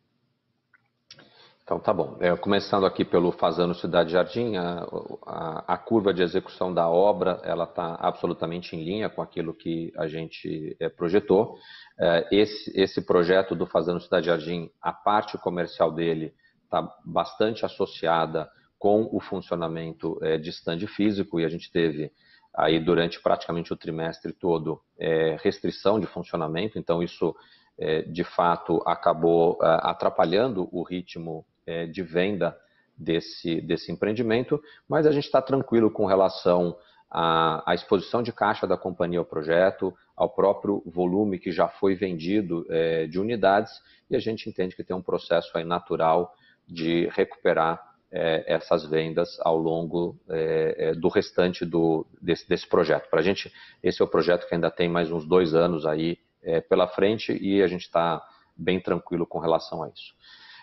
Então 1.62 1.78
tá 1.78 1.92
bom. 1.94 2.16
É, 2.18 2.34
começando 2.36 2.84
aqui 2.84 3.04
pelo 3.04 3.30
Fazano 3.30 3.76
Cidade 3.76 4.10
Jardim, 4.10 4.56
a, 4.56 4.84
a, 5.24 5.74
a, 5.74 5.78
curva 5.78 6.12
de 6.12 6.24
execução 6.24 6.74
da 6.74 6.88
obra 6.88 7.40
ela 7.44 7.62
está 7.62 7.94
absolutamente 7.94 8.74
em 8.74 8.82
linha 8.82 9.08
com 9.08 9.22
aquilo 9.22 9.54
que 9.54 9.92
a 9.96 10.08
gente 10.08 10.76
é, 10.80 10.88
projetou. 10.88 11.56
É, 11.96 12.28
esse, 12.32 12.72
esse 12.74 13.00
projeto 13.06 13.54
do 13.54 13.68
Fazano 13.68 14.00
Cidade 14.00 14.26
Jardim, 14.26 14.68
a 14.82 14.92
parte 14.92 15.38
comercial 15.38 15.92
dele 15.92 16.34
está 16.64 16.82
bastante 17.04 17.64
associada 17.64 18.50
com 18.80 19.08
o 19.12 19.20
funcionamento 19.20 20.18
é, 20.22 20.36
de 20.36 20.50
stand 20.50 20.80
físico 20.88 21.38
e 21.38 21.44
a 21.44 21.48
gente 21.48 21.70
teve 21.70 22.10
aí 22.54 22.78
durante 22.78 23.20
praticamente 23.20 23.72
o 23.72 23.76
trimestre 23.76 24.32
todo 24.32 24.80
é, 24.98 25.36
restrição 25.42 25.98
de 25.98 26.06
funcionamento, 26.06 26.78
então 26.78 27.02
isso 27.02 27.34
é, 27.78 28.02
de 28.02 28.22
fato 28.22 28.82
acabou 28.86 29.58
é, 29.60 29.66
atrapalhando 29.82 30.68
o 30.70 30.82
ritmo 30.82 31.44
é, 31.66 31.86
de 31.86 32.02
venda 32.02 32.56
desse, 32.96 33.60
desse 33.60 33.90
empreendimento, 33.90 34.62
mas 34.88 35.06
a 35.06 35.12
gente 35.12 35.24
está 35.24 35.42
tranquilo 35.42 35.90
com 35.90 36.06
relação 36.06 36.76
à, 37.10 37.70
à, 37.70 37.74
exposição 37.74 38.22
de 38.22 38.32
caixa 38.32 38.66
da 38.66 38.76
companhia 38.76 39.18
ao 39.18 39.24
projeto, 39.24 39.92
ao 40.16 40.28
próprio 40.28 40.82
volume 40.86 41.40
que 41.40 41.50
já 41.50 41.66
foi 41.66 41.96
vendido 41.96 42.64
é, 42.70 43.06
de 43.06 43.18
unidades, 43.18 43.72
e 44.08 44.14
a 44.14 44.20
gente 44.20 44.48
entende 44.48 44.76
que 44.76 44.84
tem 44.84 44.94
um 44.94 45.02
processo 45.02 45.50
aí 45.56 45.64
natural 45.64 46.32
de 46.66 47.08
recuperar 47.08 47.93
é, 48.16 48.44
essas 48.46 48.88
vendas 48.88 49.36
ao 49.40 49.58
longo 49.58 50.16
é, 50.30 50.76
é 50.78 50.94
do 50.94 51.08
restante 51.08 51.64
do, 51.64 52.06
desse, 52.22 52.48
desse 52.48 52.64
projeto. 52.64 53.10
Para 53.10 53.18
a 53.18 53.22
gente, 53.22 53.52
esse 53.82 54.00
é 54.00 54.04
o 54.04 54.08
projeto 54.08 54.46
que 54.46 54.54
ainda 54.54 54.70
tem 54.70 54.88
mais 54.88 55.10
uns 55.10 55.26
dois 55.26 55.52
anos 55.52 55.84
aí 55.84 56.16
é, 56.40 56.60
pela 56.60 56.86
frente 56.86 57.36
e 57.42 57.60
a 57.60 57.66
gente 57.66 57.82
está 57.82 58.22
bem 58.56 58.78
tranquilo 58.78 59.26
com 59.26 59.40
relação 59.40 59.82
a 59.82 59.88
isso. 59.88 60.14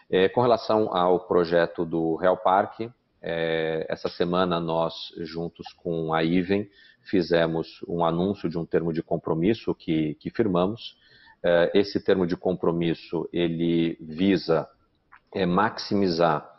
É, 0.10 0.30
com 0.30 0.40
relação 0.42 0.96
ao 0.96 1.20
projeto 1.28 1.86
do 1.86 2.16
Real 2.16 2.38
Parque, 2.38 2.90
essa 3.88 4.10
semana 4.10 4.60
nós, 4.60 5.14
juntos 5.18 5.72
com 5.74 6.12
a 6.12 6.24
IVEN, 6.24 6.68
fizemos 7.04 7.80
um 7.88 8.04
anúncio 8.04 8.50
de 8.50 8.58
um 8.58 8.66
termo 8.66 8.92
de 8.92 9.04
compromisso 9.04 9.76
que, 9.76 10.16
que 10.16 10.32
firmamos. 10.32 10.98
Esse 11.72 12.04
termo 12.04 12.26
de 12.26 12.36
compromisso, 12.36 13.30
ele 13.32 13.96
visa 14.02 14.68
maximizar 15.48 16.51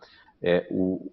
é, 0.43 0.67
o, 0.71 1.11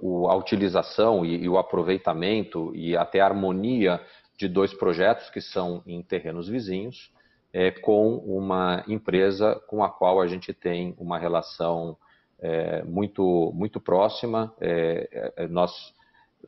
o, 0.00 0.28
a 0.28 0.36
utilização 0.36 1.24
e, 1.24 1.44
e 1.44 1.48
o 1.48 1.58
aproveitamento 1.58 2.74
e 2.74 2.96
até 2.96 3.20
a 3.20 3.26
harmonia 3.26 4.00
de 4.36 4.48
dois 4.48 4.74
projetos 4.74 5.30
que 5.30 5.40
são 5.40 5.82
em 5.86 6.02
terrenos 6.02 6.48
vizinhos 6.48 7.12
é, 7.54 7.70
com 7.70 8.16
uma 8.16 8.84
empresa 8.88 9.54
com 9.68 9.84
a 9.84 9.88
qual 9.88 10.20
a 10.20 10.26
gente 10.26 10.52
tem 10.52 10.92
uma 10.98 11.16
relação 11.16 11.96
é, 12.40 12.82
muito, 12.82 13.52
muito 13.54 13.80
próxima. 13.80 14.52
É, 14.60 15.32
é 15.36 15.46
nós, 15.46 15.72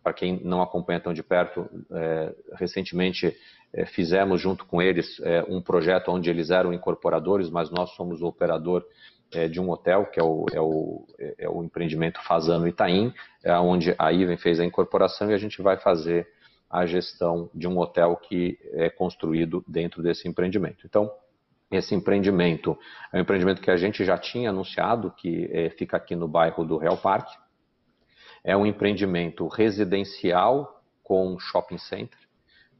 para 0.02 0.12
quem 0.12 0.40
não 0.42 0.60
acompanha 0.60 0.98
tão 0.98 1.14
de 1.14 1.22
perto, 1.22 1.70
é, 1.92 2.34
recentemente 2.54 3.36
é, 3.72 3.86
fizemos 3.86 4.40
junto 4.40 4.66
com 4.66 4.82
eles 4.82 5.20
um 5.48 5.60
projeto 5.60 6.08
onde 6.10 6.28
eles 6.28 6.50
eram 6.50 6.72
incorporadores, 6.72 7.48
mas 7.50 7.70
nós 7.70 7.90
somos 7.90 8.20
o 8.20 8.26
operador 8.26 8.84
de 9.50 9.60
um 9.60 9.70
hotel, 9.70 10.06
que 10.06 10.20
é 10.20 10.22
o, 10.22 10.46
é 10.52 10.60
o, 10.60 11.06
é 11.38 11.48
o 11.48 11.62
empreendimento 11.62 12.22
Fazano 12.22 12.66
Itaim, 12.66 13.12
é 13.42 13.52
onde 13.58 13.94
a 13.98 14.12
Iven 14.12 14.36
fez 14.36 14.60
a 14.60 14.64
incorporação 14.64 15.30
e 15.30 15.34
a 15.34 15.38
gente 15.38 15.60
vai 15.60 15.76
fazer 15.76 16.26
a 16.70 16.86
gestão 16.86 17.50
de 17.54 17.66
um 17.66 17.78
hotel 17.78 18.16
que 18.16 18.58
é 18.72 18.90
construído 18.90 19.64
dentro 19.66 20.02
desse 20.02 20.28
empreendimento. 20.28 20.86
Então, 20.86 21.10
esse 21.70 21.94
empreendimento 21.94 22.78
é 23.12 23.18
um 23.18 23.20
empreendimento 23.20 23.60
que 23.60 23.70
a 23.70 23.76
gente 23.76 24.04
já 24.04 24.16
tinha 24.16 24.50
anunciado, 24.50 25.10
que 25.10 25.48
é, 25.52 25.70
fica 25.70 25.96
aqui 25.96 26.14
no 26.14 26.28
bairro 26.28 26.64
do 26.64 26.76
Real 26.76 26.96
Parque. 26.96 27.36
É 28.44 28.56
um 28.56 28.64
empreendimento 28.64 29.46
residencial 29.48 30.82
com 31.02 31.38
shopping 31.38 31.78
center, 31.78 32.18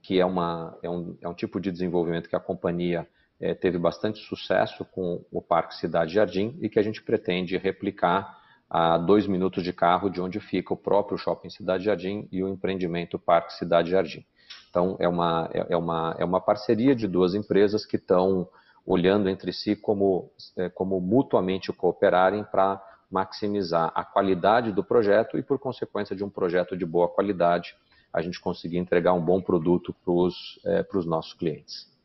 que 0.03 0.21
é, 0.21 0.25
uma, 0.25 0.79
é, 0.83 0.91
um, 0.91 1.17
é 1.21 1.29
um 1.29 1.35
tipo 1.35 1.61
de 1.61 1.73
desenvolvimento 1.73 2.29
que 2.29 2.37
a 2.37 2.41
companhia 2.41 3.09
é, 3.41 3.55
teve 3.55 3.79
bastante 3.79 4.19
sucesso 4.21 4.85
com 4.85 5.25
o 5.31 5.43
Parque 5.43 5.75
Cidade 5.77 6.15
Jardim 6.15 6.57
e 6.61 6.69
que 6.69 6.79
a 6.79 6.83
gente 6.83 7.03
pretende 7.03 7.57
replicar 7.57 8.39
a 8.69 8.99
dois 8.99 9.27
minutos 9.27 9.63
de 9.63 9.73
carro 9.73 10.11
de 10.11 10.21
onde 10.21 10.41
fica 10.41 10.75
o 10.75 10.77
próprio 10.77 11.19
Shopping 11.19 11.51
Cidade 11.51 11.85
Jardim 11.85 12.29
e 12.33 12.43
o 12.43 12.49
empreendimento 12.49 13.19
Parque 13.19 13.53
Cidade 13.55 13.91
Jardim. 13.91 14.25
Então, 14.71 14.97
é 14.99 15.09
uma, 15.09 15.49
é, 15.53 15.67
é 15.71 15.77
uma, 15.77 16.17
é 16.19 16.25
uma 16.25 16.41
parceria 16.41 16.95
de 16.95 17.07
duas 17.07 17.35
empresas 17.35 17.87
que 17.87 17.97
estão 17.97 18.49
olhando 18.85 19.29
entre 19.29 19.53
si 19.53 19.75
como, 19.75 20.31
é, 20.57 20.69
como 20.69 21.01
mutuamente 21.01 21.73
cooperarem 21.73 22.45
para 22.45 22.83
maximizar 23.11 23.93
a 23.95 24.05
qualidade 24.05 24.73
do 24.73 24.83
projeto 24.83 25.39
e, 25.39 25.43
por 25.43 25.59
consequência 25.59 26.15
de 26.17 26.25
um 26.25 26.31
projeto 26.31 26.77
de 26.77 26.85
boa 26.85 27.09
qualidade, 27.09 27.77
a 28.13 28.21
gente 28.21 28.41
conseguir 28.41 28.79
entregar 28.79 29.13
um 29.13 29.21
bom 29.21 29.41
produto 29.41 29.95
para 30.05 30.13
os 30.13 30.61
é, 30.65 30.85
nossos 31.05 31.33
clientes. 31.35 31.96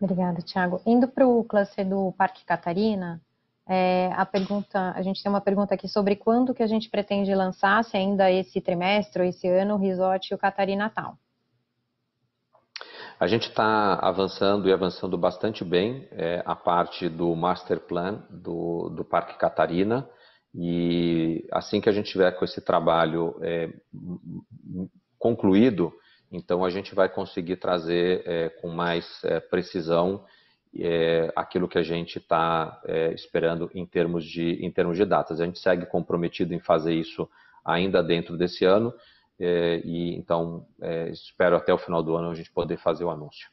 Obrigada, 0.00 0.42
Tiago. 0.42 0.80
Indo 0.84 1.08
para 1.08 1.26
o 1.26 1.42
cluster 1.44 1.88
do 1.88 2.12
Parque 2.12 2.44
Catarina, 2.44 3.20
é, 3.68 4.12
a 4.14 4.24
pergunta, 4.24 4.92
a 4.94 5.02
gente 5.02 5.22
tem 5.22 5.30
uma 5.30 5.40
pergunta 5.40 5.74
aqui 5.74 5.88
sobre 5.88 6.14
quando 6.14 6.54
que 6.54 6.62
a 6.62 6.66
gente 6.66 6.88
pretende 6.88 7.34
lançar, 7.34 7.82
se 7.84 7.96
ainda 7.96 8.30
esse 8.30 8.60
trimestre 8.60 9.22
ou 9.22 9.28
esse 9.28 9.48
ano, 9.48 9.74
o 9.74 9.78
Resort 9.78 10.30
e 10.30 10.34
o 10.34 10.38
Catarina 10.38 10.88
Town. 10.90 11.14
A 13.18 13.26
gente 13.26 13.48
está 13.48 13.94
avançando 13.94 14.68
e 14.68 14.72
avançando 14.72 15.16
bastante 15.16 15.64
bem 15.64 16.06
é, 16.12 16.42
a 16.44 16.54
parte 16.54 17.08
do 17.08 17.34
master 17.34 17.80
plan 17.80 18.22
do, 18.28 18.90
do 18.90 19.04
Parque 19.04 19.38
Catarina 19.38 20.06
e 20.54 21.46
assim 21.50 21.80
que 21.80 21.88
a 21.88 21.92
gente 21.92 22.10
tiver 22.10 22.30
com 22.32 22.44
esse 22.44 22.60
trabalho 22.60 23.34
é, 23.42 23.70
concluído, 25.18 25.92
então 26.30 26.64
a 26.64 26.70
gente 26.70 26.94
vai 26.94 27.08
conseguir 27.08 27.56
trazer 27.56 28.22
é, 28.26 28.48
com 28.48 28.68
mais 28.68 29.22
é, 29.24 29.40
precisão 29.40 30.24
é, 30.78 31.32
aquilo 31.34 31.68
que 31.68 31.78
a 31.78 31.82
gente 31.82 32.18
está 32.18 32.82
esperando 33.14 33.70
em 33.74 33.86
termos, 33.86 34.24
de, 34.24 34.62
em 34.62 34.70
termos 34.70 34.98
de 34.98 35.06
datas. 35.06 35.40
A 35.40 35.46
gente 35.46 35.58
segue 35.58 35.86
comprometido 35.86 36.52
em 36.52 36.60
fazer 36.60 36.92
isso 36.92 37.26
ainda 37.64 38.02
dentro 38.02 38.36
desse 38.36 38.64
ano 38.64 38.92
e 39.38 40.14
então 40.16 40.66
espero 41.10 41.56
até 41.56 41.72
o 41.72 41.78
final 41.78 42.02
do 42.02 42.14
ano 42.14 42.30
a 42.30 42.34
gente 42.34 42.50
poder 42.52 42.76
fazer 42.76 43.04
o 43.04 43.10
anúncio. 43.10 43.48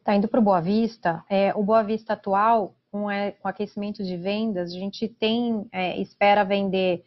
Está 0.00 0.14
indo 0.14 0.28
para 0.28 0.38
o 0.38 0.42
Boa 0.42 0.60
Vista. 0.60 1.24
É, 1.30 1.54
o 1.54 1.62
Boa 1.62 1.82
Vista 1.82 2.12
atual, 2.12 2.74
com, 2.92 3.10
é, 3.10 3.30
com 3.30 3.48
aquecimento 3.48 4.04
de 4.04 4.18
vendas, 4.18 4.70
a 4.70 4.78
gente 4.78 5.08
tem 5.08 5.66
espera 5.96 6.44
vender 6.44 7.06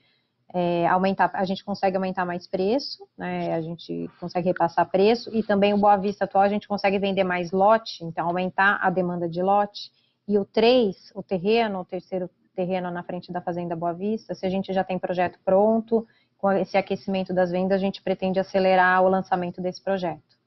é, 0.53 0.87
aumentar, 0.87 1.29
a 1.33 1.43
gente 1.43 1.63
consegue 1.63 1.97
aumentar 1.97 2.25
mais 2.25 2.47
preço, 2.47 3.07
né, 3.17 3.53
a 3.53 3.61
gente 3.61 4.09
consegue 4.19 4.47
repassar 4.47 4.89
preço, 4.89 5.35
e 5.35 5.43
também 5.43 5.73
o 5.73 5.77
Boa 5.77 5.97
Vista 5.97 6.25
atual 6.25 6.43
a 6.43 6.49
gente 6.49 6.67
consegue 6.67 6.97
vender 6.99 7.23
mais 7.23 7.51
lote, 7.51 8.03
então 8.03 8.27
aumentar 8.27 8.79
a 8.81 8.89
demanda 8.89 9.27
de 9.27 9.41
lote, 9.41 9.91
e 10.27 10.37
o 10.37 10.45
3, 10.45 11.11
o 11.15 11.23
terreno, 11.23 11.81
o 11.81 11.85
terceiro 11.85 12.29
terreno 12.55 12.89
na 12.89 13.03
frente 13.03 13.31
da 13.31 13.41
Fazenda 13.41 13.75
Boa 13.75 13.93
Vista, 13.93 14.33
se 14.33 14.45
a 14.45 14.49
gente 14.49 14.73
já 14.73 14.83
tem 14.83 14.97
projeto 14.97 15.37
pronto, 15.43 16.07
com 16.37 16.51
esse 16.51 16.77
aquecimento 16.77 17.33
das 17.33 17.51
vendas, 17.51 17.77
a 17.77 17.79
gente 17.79 18.01
pretende 18.01 18.39
acelerar 18.39 19.01
o 19.03 19.09
lançamento 19.09 19.61
desse 19.61 19.83
projeto. 19.83 20.37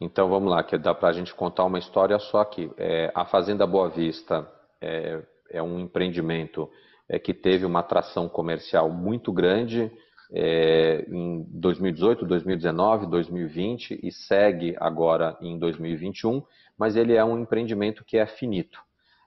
Então 0.00 0.28
vamos 0.28 0.50
lá, 0.50 0.64
que 0.64 0.76
dá 0.78 0.94
para 0.94 1.10
a 1.10 1.12
gente 1.12 1.34
contar 1.34 1.64
uma 1.64 1.78
história 1.78 2.18
só 2.18 2.40
aqui. 2.40 2.70
É, 2.76 3.12
a 3.14 3.24
Fazenda 3.24 3.66
Boa 3.66 3.88
Vista 3.88 4.50
é, 4.80 5.22
é 5.50 5.62
um 5.62 5.78
empreendimento 5.78 6.70
é, 7.10 7.18
que 7.18 7.34
teve 7.34 7.66
uma 7.66 7.80
atração 7.80 8.28
comercial 8.28 8.88
muito 8.88 9.32
grande 9.32 9.90
é, 10.32 11.04
em 11.08 11.44
2018, 11.50 12.24
2019, 12.24 13.06
2020 13.06 13.98
e 14.00 14.12
segue 14.12 14.76
agora 14.78 15.36
em 15.40 15.58
2021, 15.58 16.40
mas 16.78 16.94
ele 16.94 17.14
é 17.14 17.24
um 17.24 17.40
empreendimento 17.40 18.04
que 18.04 18.16
é 18.16 18.26
finito. 18.26 18.80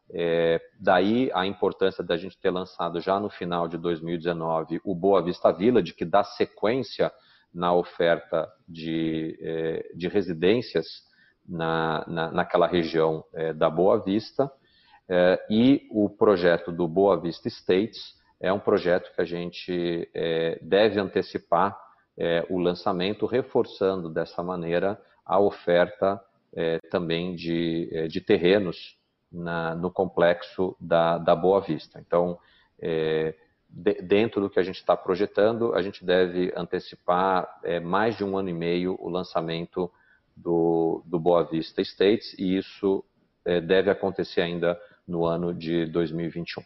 É, 0.09 0.61
daí 0.79 1.29
a 1.33 1.45
importância 1.45 2.03
da 2.03 2.15
gente 2.15 2.37
ter 2.37 2.51
lançado 2.51 3.01
já 3.01 3.19
no 3.19 3.29
final 3.29 3.67
de 3.67 3.77
2019 3.77 4.79
o 4.83 4.95
Boa 4.95 5.21
Vista 5.21 5.51
Village, 5.51 5.93
que 5.93 6.05
dá 6.05 6.23
sequência 6.23 7.11
na 7.53 7.73
oferta 7.73 8.49
de, 8.67 9.37
é, 9.41 9.91
de 9.93 10.07
residências 10.07 10.85
na, 11.47 12.05
na, 12.07 12.31
naquela 12.31 12.67
região 12.67 13.25
é, 13.33 13.53
da 13.53 13.69
Boa 13.69 13.99
Vista. 14.01 14.49
É, 15.15 15.45
e 15.47 15.87
o 15.91 16.09
projeto 16.09 16.71
do 16.71 16.87
Boa 16.87 17.15
Vista 17.21 17.47
States 17.47 18.19
é 18.41 18.51
um 18.51 18.57
projeto 18.57 19.13
que 19.13 19.21
a 19.21 19.25
gente 19.25 20.09
é, 20.11 20.57
deve 20.59 20.99
antecipar 20.99 21.79
é, 22.17 22.43
o 22.49 22.57
lançamento, 22.57 23.27
reforçando 23.27 24.09
dessa 24.09 24.41
maneira 24.41 24.99
a 25.23 25.39
oferta 25.39 26.19
é, 26.51 26.79
também 26.89 27.35
de, 27.35 27.89
é, 27.91 28.07
de 28.07 28.21
terrenos 28.21 28.97
na, 29.31 29.75
no 29.75 29.91
complexo 29.91 30.75
da, 30.81 31.19
da 31.19 31.35
Boa 31.35 31.61
Vista. 31.61 31.99
Então, 31.99 32.39
é, 32.81 33.35
de, 33.69 33.93
dentro 34.01 34.41
do 34.41 34.49
que 34.49 34.59
a 34.59 34.63
gente 34.63 34.77
está 34.77 34.97
projetando, 34.97 35.75
a 35.75 35.83
gente 35.83 36.03
deve 36.03 36.51
antecipar 36.57 37.47
mais 37.83 38.17
de 38.17 38.23
um 38.23 38.35
ano 38.35 38.49
e 38.49 38.53
meio 38.53 38.97
o 38.99 39.09
lançamento 39.09 39.91
do, 40.35 41.03
do 41.05 41.19
Boa 41.19 41.43
Vista 41.43 41.83
States, 41.83 42.33
e 42.39 42.57
isso 42.57 43.05
deve 43.45 43.89
acontecer 43.91 44.39
ainda 44.39 44.79
no 45.07 45.25
ano 45.25 45.53
de 45.53 45.85
2021. 45.87 46.63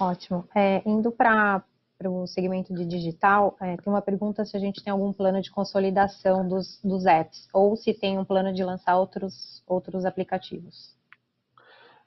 Ótimo. 0.00 0.48
É, 0.54 0.82
indo 0.86 1.12
para 1.12 1.62
o 2.06 2.26
segmento 2.26 2.74
de 2.74 2.86
digital, 2.86 3.56
é, 3.60 3.76
tem 3.76 3.92
uma 3.92 4.00
pergunta 4.00 4.44
se 4.44 4.56
a 4.56 4.60
gente 4.60 4.82
tem 4.82 4.90
algum 4.90 5.12
plano 5.12 5.42
de 5.42 5.50
consolidação 5.50 6.48
dos, 6.48 6.80
dos 6.82 7.04
apps 7.04 7.48
ou 7.52 7.76
se 7.76 7.92
tem 7.92 8.18
um 8.18 8.24
plano 8.24 8.52
de 8.52 8.64
lançar 8.64 8.96
outros, 8.96 9.62
outros 9.66 10.06
aplicativos. 10.06 10.94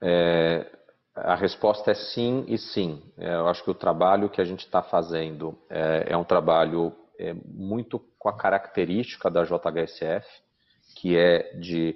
É, 0.01 0.67
a 1.15 1.35
resposta 1.35 1.91
é 1.91 1.93
sim 1.93 2.43
e 2.47 2.57
sim. 2.57 3.01
É, 3.17 3.35
eu 3.35 3.47
acho 3.47 3.63
que 3.63 3.69
o 3.69 3.75
trabalho 3.75 4.29
que 4.29 4.41
a 4.41 4.45
gente 4.45 4.65
está 4.65 4.81
fazendo 4.81 5.57
é, 5.69 6.07
é, 6.09 6.17
um 6.17 6.23
trabalho 6.23 6.91
é, 7.19 7.33
muito 7.45 7.99
com 8.17 8.27
a 8.27 8.35
característica 8.35 9.29
da 9.29 9.43
JHSF, 9.43 10.27
que 10.95 11.15
é 11.15 11.53
de 11.57 11.95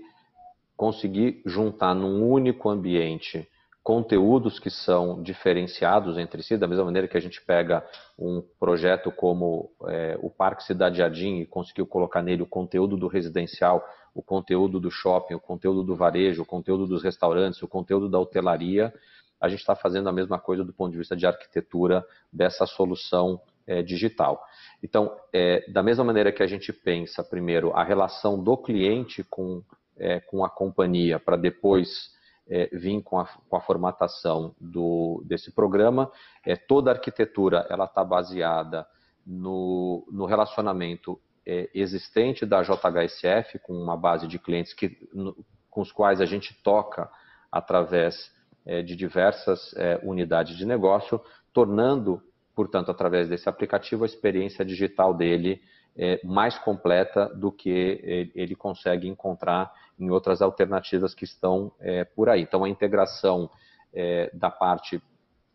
conseguir 0.77 1.41
juntar 1.43 1.95
num 1.95 2.29
único 2.29 2.69
ambiente 2.69 3.49
conteúdos 3.87 4.59
que 4.59 4.69
são 4.69 5.23
diferenciados 5.23 6.17
entre 6.17 6.43
si, 6.43 6.57
da 6.57 6.67
mesma 6.67 6.83
maneira 6.83 7.07
que 7.07 7.15
a 7.15 7.21
gente 7.21 7.41
pega 7.41 7.85
um 8.19 8.43
projeto 8.59 9.09
como 9.11 9.71
é, 9.87 10.19
o 10.21 10.29
Parque 10.29 10.63
Cidade 10.65 10.97
Jardim 10.97 11.37
e 11.37 11.45
conseguiu 11.45 11.87
colocar 11.87 12.21
nele 12.21 12.41
o 12.41 12.45
conteúdo 12.45 12.97
do 12.97 13.07
residencial, 13.07 13.81
o 14.13 14.21
conteúdo 14.21 14.77
do 14.77 14.91
shopping, 14.91 15.35
o 15.35 15.39
conteúdo 15.39 15.83
do 15.83 15.95
varejo, 15.95 16.41
o 16.41 16.45
conteúdo 16.45 16.85
dos 16.85 17.01
restaurantes, 17.01 17.63
o 17.63 17.67
conteúdo 17.67 18.09
da 18.09 18.19
hotelaria, 18.19 18.93
a 19.39 19.47
gente 19.47 19.59
está 19.59 19.73
fazendo 19.73 20.09
a 20.09 20.11
mesma 20.11 20.37
coisa 20.37 20.65
do 20.65 20.73
ponto 20.73 20.91
de 20.91 20.97
vista 20.97 21.15
de 21.15 21.25
arquitetura 21.25 22.05
dessa 22.31 22.65
solução 22.65 23.39
é, 23.65 23.81
digital. 23.81 24.43
Então, 24.83 25.15
é, 25.31 25.63
da 25.71 25.81
mesma 25.81 26.03
maneira 26.03 26.31
que 26.33 26.43
a 26.43 26.47
gente 26.47 26.73
pensa, 26.73 27.23
primeiro, 27.23 27.71
a 27.73 27.85
relação 27.85 28.43
do 28.43 28.57
cliente 28.57 29.23
com 29.23 29.63
é, 29.99 30.19
com 30.19 30.43
a 30.43 30.49
companhia 30.49 31.19
para 31.19 31.37
depois 31.37 32.15
é, 32.49 32.69
vir 32.71 33.01
com 33.01 33.19
a, 33.19 33.25
com 33.25 33.55
a 33.55 33.61
formatação 33.61 34.55
do, 34.59 35.23
desse 35.25 35.51
programa. 35.51 36.11
É, 36.45 36.55
toda 36.55 36.91
a 36.91 36.93
arquitetura 36.93 37.65
ela 37.69 37.85
está 37.85 38.03
baseada 38.03 38.87
no, 39.25 40.07
no 40.11 40.25
relacionamento 40.25 41.19
é, 41.45 41.69
existente 41.73 42.45
da 42.45 42.61
JHSF 42.61 43.59
com 43.59 43.73
uma 43.73 43.97
base 43.97 44.27
de 44.27 44.39
clientes 44.39 44.73
que, 44.73 44.97
no, 45.13 45.35
com 45.69 45.81
os 45.81 45.91
quais 45.91 46.21
a 46.21 46.25
gente 46.25 46.53
toca 46.63 47.09
através 47.51 48.31
é, 48.65 48.81
de 48.81 48.95
diversas 48.95 49.73
é, 49.77 49.99
unidades 50.03 50.57
de 50.57 50.65
negócio, 50.65 51.21
tornando, 51.53 52.21
portanto, 52.53 52.91
através 52.91 53.29
desse 53.29 53.47
aplicativo, 53.47 54.03
a 54.03 54.07
experiência 54.07 54.65
digital 54.65 55.13
dele 55.13 55.61
é, 55.97 56.19
mais 56.23 56.57
completa 56.59 57.27
do 57.35 57.51
que 57.51 58.31
ele 58.35 58.55
consegue 58.55 59.07
encontrar 59.07 59.73
em 59.99 60.09
outras 60.09 60.41
alternativas 60.41 61.15
que 61.15 61.25
estão 61.25 61.71
é, 61.79 62.03
por 62.03 62.29
aí. 62.29 62.41
Então, 62.41 62.63
a 62.63 62.69
integração 62.69 63.49
é, 63.93 64.29
da 64.33 64.51
parte 64.51 65.01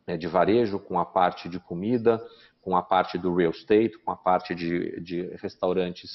é, 0.07 0.16
de 0.16 0.26
varejo 0.26 0.78
com 0.81 0.98
a 0.98 1.05
parte 1.05 1.48
de 1.48 1.61
comida, 1.61 2.20
com 2.61 2.76
a 2.76 2.83
parte 2.83 3.16
do 3.16 3.35
real 3.35 3.52
estate, 3.52 3.98
com 3.98 4.11
a 4.11 4.16
parte 4.16 4.55
de, 4.55 5.00
de 5.00 5.22
restaurantes 5.37 6.11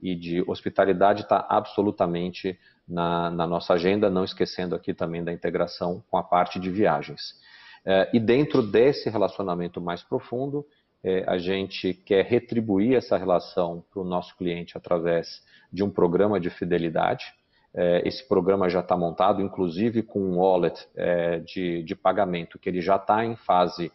e 0.00 0.14
de 0.14 0.42
hospitalidade 0.48 1.22
está 1.22 1.46
absolutamente 1.48 2.58
na, 2.86 3.30
na, 3.30 3.46
nossa 3.46 3.74
agenda, 3.74 4.10
não 4.10 4.24
esquecendo 4.24 4.74
aqui 4.74 4.92
também 4.92 5.22
da 5.22 5.32
integração 5.32 6.02
com 6.10 6.16
a 6.16 6.22
parte 6.22 6.58
de 6.58 6.70
viagens. 6.70 7.40
É, 7.84 8.10
e 8.12 8.20
dentro 8.20 8.62
desse 8.62 9.08
relacionamento 9.10 9.80
mais 9.80 10.02
profundo, 10.02 10.66
é, 11.04 11.24
a 11.26 11.36
gente 11.36 11.92
quer 11.92 12.24
retribuir 12.24 12.96
essa 12.96 13.16
relação 13.16 13.84
para 13.90 14.00
o 14.00 14.04
nosso 14.04 14.36
cliente 14.36 14.76
através 14.76 15.42
de 15.72 15.82
um 15.82 15.90
programa 15.90 16.38
de 16.38 16.48
fidelidade. 16.50 17.34
É, 17.74 18.06
esse 18.06 18.26
programa 18.28 18.68
já 18.68 18.80
está 18.80 18.96
montado, 18.96 19.40
inclusive 19.40 20.02
com 20.02 20.20
um 20.20 20.38
wallet 20.38 20.86
é, 20.94 21.38
de, 21.40 21.82
de, 21.82 21.96
pagamento, 21.96 22.58
que 22.58 22.68
ele 22.68 22.80
já 22.80 22.96
está 22.96 23.24
em 23.24 23.34
fase 23.34 23.90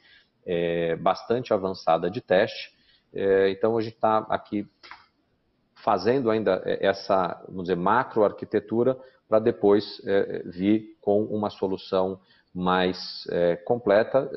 é, 0.46 0.96
bastante 0.96 1.54
avançada 1.54 2.10
de 2.10 2.20
teste. 2.20 2.72
É, 3.14 3.50
então, 3.52 3.78
a 3.78 3.82
gente 3.82 3.94
está 3.94 4.26
aqui 4.30 4.68
fazendo 5.76 6.30
ainda 6.30 6.62
essa, 6.66 7.40
vamos 7.48 7.64
dizer, 7.64 7.76
macro 7.76 8.26
arquitetura 8.26 8.98
para 9.30 9.40
depois 9.40 10.02
é, 10.06 10.42
vir 10.46 10.98
com 11.00 11.24
uma 11.24 11.50
solução 11.50 12.20
mais 12.54 13.28
é, 13.30 13.56
completa, 13.58 14.30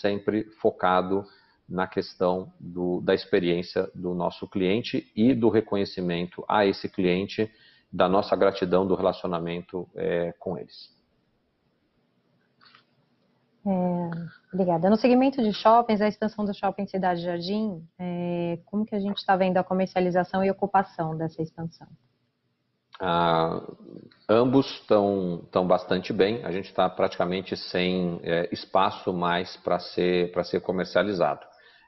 sempre 0.00 0.44
focado 0.62 1.24
na 1.68 1.86
questão 1.86 2.52
do, 2.60 3.00
da 3.00 3.14
experiência 3.14 3.90
do 3.94 4.14
nosso 4.14 4.46
cliente 4.48 5.10
e 5.16 5.34
do 5.34 5.48
reconhecimento 5.48 6.44
a 6.48 6.64
esse 6.64 6.88
cliente 6.88 7.50
da 7.92 8.08
nossa 8.08 8.36
gratidão 8.36 8.86
do 8.86 8.94
relacionamento 8.94 9.88
é, 9.94 10.32
com 10.38 10.56
eles. 10.58 10.94
É, 13.66 14.10
obrigada. 14.52 14.88
No 14.88 14.96
segmento 14.96 15.42
de 15.42 15.52
shoppings, 15.52 16.00
a 16.00 16.06
expansão 16.06 16.44
do 16.44 16.54
shopping 16.54 16.86
Cidade 16.86 17.22
Jardim, 17.22 17.84
é, 17.98 18.60
como 18.64 18.86
que 18.86 18.94
a 18.94 19.00
gente 19.00 19.16
está 19.16 19.36
vendo 19.36 19.56
a 19.56 19.64
comercialização 19.64 20.44
e 20.44 20.50
ocupação 20.50 21.16
dessa 21.16 21.42
expansão? 21.42 21.88
Ah, 23.00 23.60
ambos 24.28 24.66
estão 24.80 25.66
bastante 25.66 26.12
bem. 26.12 26.44
A 26.44 26.52
gente 26.52 26.66
está 26.66 26.88
praticamente 26.88 27.56
sem 27.56 28.20
é, 28.22 28.48
espaço 28.52 29.12
mais 29.12 29.56
para 29.58 29.78
ser, 29.78 30.32
ser 30.44 30.60
comercializado. 30.60 31.44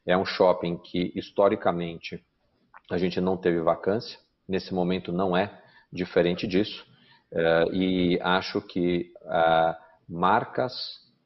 É 0.09 0.16
um 0.16 0.25
shopping 0.25 0.79
que, 0.79 1.12
historicamente, 1.14 2.25
a 2.90 2.97
gente 2.97 3.21
não 3.21 3.37
teve 3.37 3.61
vacância. 3.61 4.18
Nesse 4.49 4.73
momento 4.73 5.12
não 5.12 5.37
é 5.37 5.53
diferente 5.92 6.47
disso. 6.47 6.87
É, 7.31 7.64
e 7.75 8.18
acho 8.23 8.62
que 8.62 9.12
é, 9.23 9.77
marcas 10.09 10.73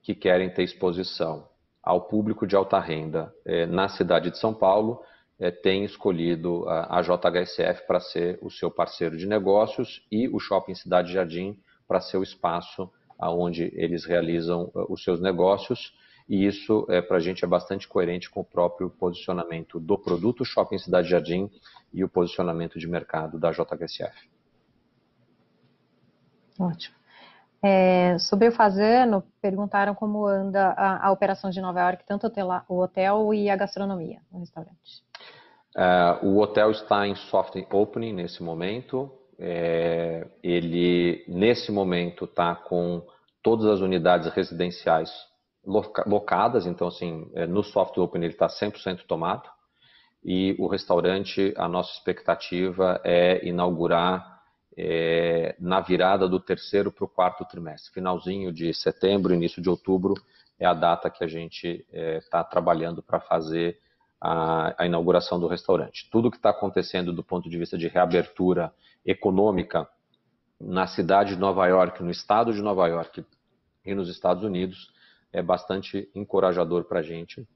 que 0.02 0.16
querem 0.16 0.50
ter 0.50 0.64
exposição 0.64 1.48
ao 1.80 2.08
público 2.08 2.44
de 2.44 2.56
alta 2.56 2.80
renda 2.80 3.32
é, 3.44 3.66
na 3.66 3.88
cidade 3.88 4.32
de 4.32 4.38
São 4.38 4.52
Paulo 4.52 5.00
têm 5.60 5.84
escolhido 5.84 6.68
a 6.68 7.02
JHSF 7.02 7.84
para 7.84 7.98
ser 7.98 8.38
o 8.40 8.48
seu 8.48 8.70
parceiro 8.70 9.16
de 9.16 9.26
negócios 9.26 10.06
e 10.08 10.28
o 10.28 10.38
Shopping 10.38 10.74
Cidade 10.74 11.12
Jardim 11.12 11.58
para 11.88 12.00
ser 12.00 12.16
o 12.16 12.22
espaço 12.22 12.88
onde 13.18 13.72
eles 13.74 14.04
realizam 14.04 14.70
os 14.88 15.02
seus 15.02 15.20
negócios 15.20 15.92
e 16.28 16.46
isso 16.46 16.86
é, 16.88 17.00
para 17.02 17.16
a 17.16 17.20
gente 17.20 17.44
é 17.44 17.48
bastante 17.48 17.86
coerente 17.88 18.30
com 18.30 18.40
o 18.40 18.44
próprio 18.44 18.90
posicionamento 18.90 19.78
do 19.80 19.98
produto 19.98 20.44
Shopping 20.44 20.78
Cidade 20.78 21.08
Jardim 21.08 21.50
e 21.92 22.04
o 22.04 22.08
posicionamento 22.08 22.78
de 22.78 22.86
mercado 22.88 23.38
da 23.38 23.50
JHSF. 23.50 24.30
Ótimo. 26.58 26.96
É, 27.64 28.18
sobre 28.18 28.48
o 28.48 28.52
Fazano, 28.52 29.22
perguntaram 29.40 29.94
como 29.94 30.26
anda 30.26 30.70
a, 30.70 31.06
a, 31.06 31.12
operação 31.12 31.48
de 31.48 31.60
Nova 31.60 31.80
York, 31.80 32.04
tanto 32.04 32.26
o 32.68 32.80
hotel 32.80 33.32
e 33.32 33.48
a 33.48 33.54
gastronomia 33.54 34.18
no 34.32 34.40
restaurante. 34.40 35.02
É, 35.76 36.18
o 36.22 36.38
hotel 36.38 36.72
está 36.72 37.06
em 37.06 37.14
soft 37.14 37.54
opening 37.70 38.12
nesse 38.12 38.42
momento. 38.42 39.10
É, 39.38 40.26
ele, 40.42 41.24
nesse 41.28 41.70
momento, 41.70 42.24
está 42.24 42.54
com 42.54 43.06
todas 43.42 43.66
as 43.66 43.80
unidades 43.80 44.28
residenciais 44.32 45.10
locadas, 45.64 46.66
então 46.66 46.88
assim, 46.88 47.30
é, 47.34 47.46
no 47.46 47.62
soft 47.62 47.96
open 47.98 48.22
ele 48.22 48.32
está 48.32 48.48
100% 48.48 49.06
tomado 49.06 49.48
e 50.24 50.56
o 50.58 50.66
restaurante, 50.66 51.52
a 51.56 51.68
nossa 51.68 51.92
expectativa 51.92 53.00
é 53.04 53.46
inaugurar 53.46 54.40
é, 54.76 55.54
na 55.58 55.80
virada 55.80 56.28
do 56.28 56.40
terceiro 56.40 56.90
para 56.90 57.04
o 57.04 57.08
quarto 57.08 57.44
trimestre, 57.44 57.92
finalzinho 57.92 58.52
de 58.52 58.72
setembro, 58.72 59.34
início 59.34 59.62
de 59.62 59.68
outubro 59.68 60.14
é 60.58 60.66
a 60.66 60.74
data 60.74 61.10
que 61.10 61.24
a 61.24 61.26
gente 61.26 61.84
está 61.90 62.38
é, 62.38 62.42
tá 62.42 62.44
trabalhando 62.44 63.02
para 63.02 63.18
fazer 63.20 63.78
a, 64.20 64.82
a, 64.82 64.86
inauguração 64.86 65.40
do 65.40 65.48
restaurante. 65.48 66.08
Tudo 66.10 66.30
que 66.30 66.36
está 66.36 66.50
acontecendo 66.50 67.12
do 67.12 67.24
ponto 67.24 67.50
de 67.50 67.58
vista 67.58 67.76
de 67.76 67.88
reabertura 67.88 68.72
econômica 69.04 69.88
na 70.60 70.86
cidade 70.86 71.34
de 71.34 71.40
Nova 71.40 71.66
York, 71.66 72.00
no 72.02 72.10
estado 72.10 72.52
de 72.52 72.62
Nova 72.62 72.86
York 72.86 73.24
e 73.84 73.94
nos 73.94 74.08
Estados 74.08 74.44
Unidos 74.44 74.92
é 75.32 75.42
bastante 75.42 76.10
encorajador 76.14 76.84
para 76.84 77.00
a 77.00 77.02
gente, 77.02 77.46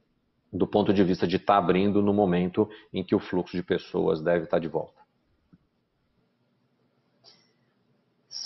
do 0.53 0.67
ponto 0.67 0.93
de 0.93 1.05
vista 1.05 1.27
de 1.27 1.37
estar 1.37 1.55
tá 1.55 1.59
abrindo 1.59 2.01
no 2.01 2.15
momento 2.15 2.69
em 2.93 3.05
que 3.05 3.15
o 3.15 3.21
fluxo 3.21 3.57
de 3.57 3.62
pessoas 3.62 4.23
deve 4.23 4.45
estar 4.45 4.57
tá 4.57 4.61
de 4.61 4.69
volta. 4.69 5.07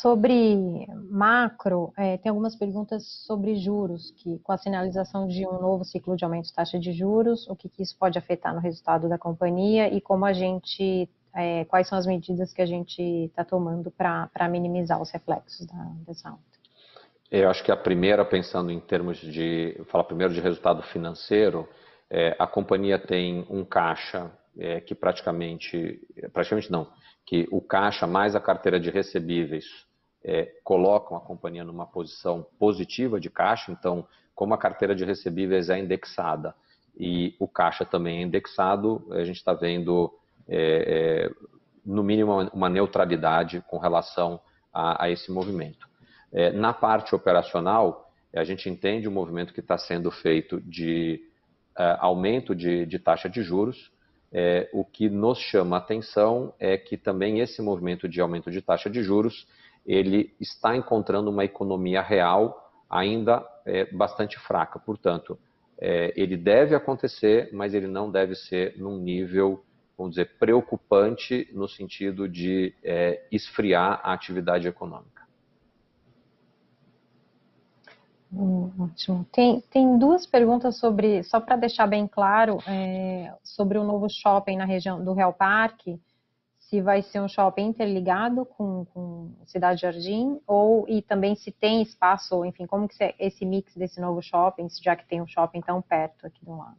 Sobre 0.00 0.86
macro, 1.10 1.92
é, 1.94 2.16
tem 2.16 2.30
algumas 2.30 2.56
perguntas 2.56 3.06
sobre 3.26 3.54
juros, 3.56 4.10
que 4.12 4.38
com 4.38 4.50
a 4.50 4.56
sinalização 4.56 5.28
de 5.28 5.46
um 5.46 5.60
novo 5.60 5.84
ciclo 5.84 6.16
de 6.16 6.24
aumento 6.24 6.46
de 6.46 6.54
taxa 6.54 6.78
de 6.78 6.90
juros, 6.90 7.46
o 7.48 7.54
que, 7.54 7.68
que 7.68 7.82
isso 7.82 7.98
pode 7.98 8.18
afetar 8.18 8.54
no 8.54 8.60
resultado 8.60 9.10
da 9.10 9.18
companhia 9.18 9.92
e 9.92 10.00
como 10.00 10.24
a 10.24 10.32
gente, 10.32 11.06
é, 11.34 11.66
quais 11.66 11.86
são 11.86 11.98
as 11.98 12.06
medidas 12.06 12.50
que 12.50 12.62
a 12.62 12.66
gente 12.66 13.02
está 13.02 13.44
tomando 13.44 13.90
para 13.90 14.48
minimizar 14.48 15.02
os 15.02 15.10
reflexos 15.10 15.66
da, 15.66 15.92
dessa 16.06 16.30
alta. 16.30 16.49
Eu 17.30 17.48
acho 17.48 17.62
que 17.62 17.70
a 17.70 17.76
primeira, 17.76 18.24
pensando 18.24 18.72
em 18.72 18.80
termos 18.80 19.18
de, 19.18 19.80
falar 19.86 20.02
primeiro 20.02 20.34
de 20.34 20.40
resultado 20.40 20.82
financeiro, 20.82 21.68
é, 22.10 22.34
a 22.36 22.46
companhia 22.46 22.98
tem 22.98 23.46
um 23.48 23.64
caixa 23.64 24.32
é, 24.58 24.80
que 24.80 24.96
praticamente, 24.96 26.00
praticamente 26.32 26.72
não, 26.72 26.88
que 27.24 27.46
o 27.52 27.60
caixa 27.60 28.04
mais 28.04 28.34
a 28.34 28.40
carteira 28.40 28.80
de 28.80 28.90
recebíveis 28.90 29.64
é, 30.24 30.46
colocam 30.64 31.16
a 31.16 31.20
companhia 31.20 31.62
numa 31.62 31.86
posição 31.86 32.44
positiva 32.58 33.20
de 33.20 33.30
caixa. 33.30 33.70
Então, 33.70 34.04
como 34.34 34.52
a 34.52 34.58
carteira 34.58 34.92
de 34.92 35.04
recebíveis 35.04 35.70
é 35.70 35.78
indexada 35.78 36.52
e 36.98 37.36
o 37.38 37.46
caixa 37.46 37.84
também 37.84 38.18
é 38.18 38.22
indexado, 38.22 39.06
a 39.12 39.22
gente 39.22 39.36
está 39.36 39.52
vendo 39.52 40.12
é, 40.48 41.28
é, 41.28 41.30
no 41.86 42.02
mínimo 42.02 42.50
uma 42.52 42.68
neutralidade 42.68 43.62
com 43.68 43.78
relação 43.78 44.40
a, 44.72 45.04
a 45.04 45.10
esse 45.10 45.30
movimento. 45.30 45.89
É, 46.32 46.50
na 46.52 46.72
parte 46.72 47.14
operacional, 47.14 48.10
a 48.34 48.44
gente 48.44 48.68
entende 48.68 49.08
o 49.08 49.10
movimento 49.10 49.52
que 49.52 49.60
está 49.60 49.76
sendo 49.76 50.10
feito 50.10 50.60
de 50.60 51.20
é, 51.76 51.96
aumento 51.98 52.54
de, 52.54 52.86
de, 52.86 52.98
taxa 52.98 53.28
de 53.28 53.42
juros. 53.42 53.90
É, 54.32 54.68
o 54.72 54.84
que 54.84 55.08
nos 55.08 55.38
chama 55.38 55.76
a 55.76 55.78
atenção 55.80 56.54
é 56.58 56.76
que 56.76 56.96
também 56.96 57.40
esse 57.40 57.60
movimento 57.60 58.08
de 58.08 58.20
aumento 58.20 58.50
de 58.50 58.62
taxa 58.62 58.88
de 58.88 59.02
juros 59.02 59.46
ele 59.84 60.32
está 60.38 60.76
encontrando 60.76 61.30
uma 61.30 61.44
economia 61.44 62.00
real 62.00 62.70
ainda 62.88 63.44
é, 63.64 63.84
bastante 63.86 64.38
fraca. 64.38 64.78
Portanto, 64.78 65.38
é, 65.80 66.12
ele 66.14 66.36
deve 66.36 66.74
acontecer, 66.74 67.48
mas 67.52 67.72
ele 67.72 67.86
não 67.86 68.10
deve 68.10 68.34
ser 68.34 68.76
num 68.76 68.98
nível, 68.98 69.64
vamos 69.96 70.12
dizer, 70.12 70.36
preocupante 70.38 71.48
no 71.52 71.66
sentido 71.66 72.28
de 72.28 72.74
é, 72.84 73.26
esfriar 73.32 74.00
a 74.04 74.12
atividade 74.12 74.68
econômica. 74.68 75.19
Ótimo. 78.34 79.26
Tem, 79.32 79.60
tem 79.70 79.98
duas 79.98 80.26
perguntas 80.26 80.78
sobre, 80.78 81.22
só 81.24 81.40
para 81.40 81.56
deixar 81.56 81.86
bem 81.86 82.06
claro, 82.06 82.58
é, 82.66 83.32
sobre 83.42 83.78
o 83.78 83.84
novo 83.84 84.08
shopping 84.08 84.56
na 84.56 84.64
região 84.64 85.02
do 85.04 85.12
Real 85.12 85.32
Parque, 85.32 86.00
se 86.58 86.80
vai 86.80 87.02
ser 87.02 87.20
um 87.20 87.28
shopping 87.28 87.66
interligado 87.66 88.44
com, 88.44 88.84
com 88.94 89.32
Cidade 89.44 89.80
Jardim, 89.80 90.40
ou 90.46 90.86
e 90.88 91.02
também 91.02 91.34
se 91.34 91.50
tem 91.50 91.82
espaço, 91.82 92.44
enfim, 92.44 92.64
como 92.66 92.86
que 92.88 93.02
é 93.02 93.14
esse 93.18 93.44
mix 93.44 93.74
desse 93.74 94.00
novo 94.00 94.22
shopping, 94.22 94.68
já 94.80 94.94
que 94.94 95.06
tem 95.08 95.20
um 95.20 95.26
shopping 95.26 95.60
tão 95.60 95.82
perto 95.82 96.26
aqui 96.26 96.44
do 96.44 96.56
lado? 96.56 96.78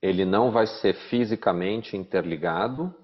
Ele 0.00 0.24
não 0.24 0.52
vai 0.52 0.66
ser 0.68 0.94
fisicamente 0.94 1.96
interligado, 1.96 2.94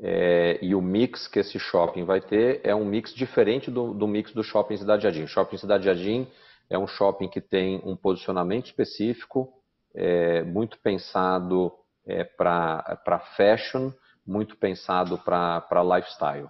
é, 0.00 0.58
e 0.62 0.74
o 0.74 0.80
mix 0.80 1.26
que 1.26 1.40
esse 1.40 1.58
shopping 1.58 2.04
vai 2.04 2.20
ter 2.20 2.60
é 2.64 2.74
um 2.74 2.84
mix 2.84 3.12
diferente 3.12 3.70
do, 3.70 3.92
do 3.92 4.06
mix 4.06 4.32
do 4.32 4.44
shopping 4.44 4.76
Cidade 4.76 5.02
Jardim. 5.02 5.26
Shopping 5.26 5.56
Cidade 5.56 5.84
Jardim 5.84 6.26
é 6.70 6.78
um 6.78 6.86
shopping 6.86 7.28
que 7.28 7.40
tem 7.40 7.80
um 7.84 7.96
posicionamento 7.96 8.66
específico, 8.66 9.52
é, 9.94 10.42
muito 10.42 10.78
pensado 10.78 11.72
é, 12.06 12.24
para 12.24 13.18
fashion, 13.36 13.90
muito 14.26 14.56
pensado 14.56 15.18
para 15.18 15.82
lifestyle. 15.96 16.48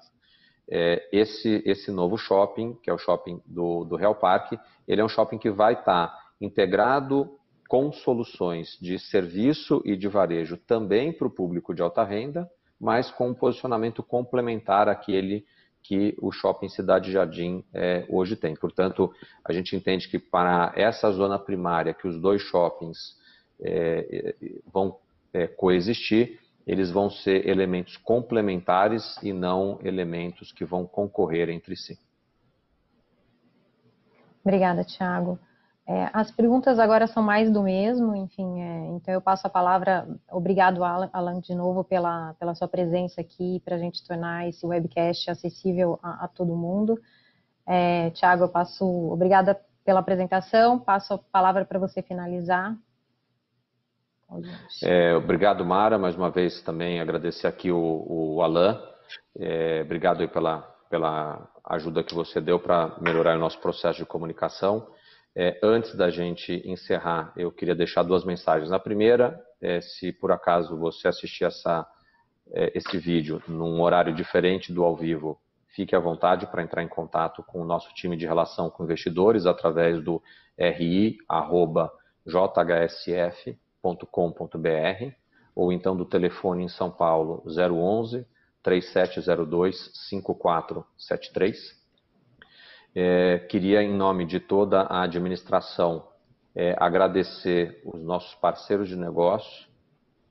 É, 0.70 1.08
esse, 1.12 1.62
esse 1.64 1.90
novo 1.90 2.18
shopping, 2.18 2.74
que 2.82 2.90
é 2.90 2.92
o 2.92 2.98
shopping 2.98 3.40
do, 3.46 3.84
do 3.84 3.96
Real 3.96 4.14
Parque, 4.14 4.58
ele 4.86 5.00
é 5.00 5.04
um 5.04 5.08
shopping 5.08 5.38
que 5.38 5.50
vai 5.50 5.74
estar 5.74 6.08
tá 6.08 6.18
integrado 6.40 7.38
com 7.68 7.92
soluções 7.92 8.76
de 8.80 8.98
serviço 8.98 9.82
e 9.84 9.96
de 9.96 10.08
varejo 10.08 10.56
também 10.56 11.12
para 11.12 11.26
o 11.26 11.30
público 11.30 11.74
de 11.74 11.82
alta 11.82 12.02
renda, 12.02 12.50
mas 12.80 13.10
com 13.10 13.28
um 13.28 13.34
posicionamento 13.34 14.02
complementar 14.02 14.88
àquele 14.88 15.44
que 15.88 16.14
o 16.20 16.30
Shopping 16.30 16.68
Cidade 16.68 17.10
Jardim 17.10 17.64
é, 17.72 18.04
hoje 18.10 18.36
tem. 18.36 18.54
Portanto, 18.54 19.10
a 19.42 19.54
gente 19.54 19.74
entende 19.74 20.06
que 20.06 20.18
para 20.18 20.70
essa 20.76 21.10
zona 21.10 21.38
primária, 21.38 21.94
que 21.94 22.06
os 22.06 22.20
dois 22.20 22.42
shoppings 22.42 23.16
é, 23.58 24.34
vão 24.70 24.98
é, 25.32 25.46
coexistir, 25.46 26.38
eles 26.66 26.90
vão 26.90 27.08
ser 27.08 27.48
elementos 27.48 27.96
complementares 27.96 29.16
e 29.22 29.32
não 29.32 29.80
elementos 29.82 30.52
que 30.52 30.62
vão 30.62 30.86
concorrer 30.86 31.48
entre 31.48 31.74
si. 31.74 31.98
Obrigada, 34.44 34.84
Tiago. 34.84 35.38
É, 35.88 36.10
as 36.12 36.30
perguntas 36.30 36.78
agora 36.78 37.06
são 37.06 37.22
mais 37.22 37.50
do 37.50 37.62
mesmo, 37.62 38.14
enfim, 38.14 38.60
é, 38.60 38.88
então 38.88 39.14
eu 39.14 39.22
passo 39.22 39.46
a 39.46 39.50
palavra, 39.50 40.06
obrigado 40.30 40.84
Alan, 40.84 41.08
Alan 41.14 41.40
de 41.40 41.54
novo 41.54 41.82
pela, 41.82 42.34
pela 42.34 42.54
sua 42.54 42.68
presença 42.68 43.22
aqui, 43.22 43.62
para 43.64 43.76
a 43.76 43.78
gente 43.78 44.06
tornar 44.06 44.46
esse 44.46 44.66
webcast 44.66 45.30
acessível 45.30 45.98
a, 46.02 46.26
a 46.26 46.28
todo 46.28 46.54
mundo. 46.54 47.00
É, 47.66 48.10
Tiago, 48.10 48.44
eu 48.44 48.50
passo, 48.50 48.84
obrigada 48.84 49.58
pela 49.82 50.00
apresentação, 50.00 50.78
passo 50.78 51.14
a 51.14 51.18
palavra 51.18 51.64
para 51.64 51.78
você 51.78 52.02
finalizar. 52.02 52.76
É, 54.82 55.16
obrigado, 55.16 55.64
Mara, 55.64 55.96
mais 55.96 56.14
uma 56.14 56.30
vez 56.30 56.60
também 56.60 57.00
agradecer 57.00 57.46
aqui 57.46 57.72
o, 57.72 58.04
o 58.06 58.42
Alan, 58.42 58.78
é, 59.38 59.80
obrigado 59.86 60.28
pela, 60.28 60.60
pela 60.90 61.48
ajuda 61.64 62.04
que 62.04 62.14
você 62.14 62.42
deu 62.42 62.60
para 62.60 62.94
melhorar 63.00 63.38
o 63.38 63.40
nosso 63.40 63.58
processo 63.58 64.00
de 64.00 64.04
comunicação. 64.04 64.86
É, 65.40 65.56
antes 65.62 65.94
da 65.94 66.10
gente 66.10 66.60
encerrar, 66.68 67.32
eu 67.36 67.52
queria 67.52 67.76
deixar 67.76 68.02
duas 68.02 68.24
mensagens. 68.24 68.72
A 68.72 68.78
primeira, 68.80 69.40
é, 69.60 69.80
se 69.80 70.10
por 70.10 70.32
acaso 70.32 70.76
você 70.76 71.06
assistir 71.06 71.44
essa, 71.44 71.86
é, 72.50 72.76
esse 72.76 72.98
vídeo 72.98 73.40
num 73.46 73.80
horário 73.80 74.12
diferente 74.12 74.72
do 74.72 74.82
ao 74.82 74.96
vivo, 74.96 75.40
fique 75.68 75.94
à 75.94 76.00
vontade 76.00 76.44
para 76.48 76.60
entrar 76.60 76.82
em 76.82 76.88
contato 76.88 77.40
com 77.44 77.60
o 77.60 77.64
nosso 77.64 77.94
time 77.94 78.16
de 78.16 78.26
relação 78.26 78.68
com 78.68 78.82
investidores 78.82 79.46
através 79.46 80.02
do 80.02 80.20
ri.jhsf.com.br 80.58 81.18
ou 85.54 85.72
então 85.72 85.96
do 85.96 86.04
telefone 86.04 86.64
em 86.64 86.68
São 86.68 86.90
Paulo 86.90 87.44
011 87.46 88.26
3702 88.60 89.92
5473 90.08 91.78
é, 92.94 93.38
queria, 93.38 93.82
em 93.82 93.94
nome 93.94 94.24
de 94.24 94.40
toda 94.40 94.82
a 94.82 95.02
administração, 95.02 96.06
é, 96.54 96.74
agradecer 96.78 97.80
os 97.84 98.02
nossos 98.02 98.34
parceiros 98.36 98.88
de 98.88 98.96
negócio, 98.96 99.68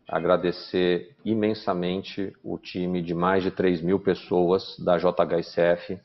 agradecer 0.07 1.15
imensamente 1.23 2.33
o 2.43 2.57
time 2.57 3.01
de 3.01 3.13
mais 3.13 3.43
de 3.43 3.51
3 3.51 3.81
mil 3.81 3.99
pessoas 3.99 4.77
da 4.79 4.97
JHSF, 4.97 5.99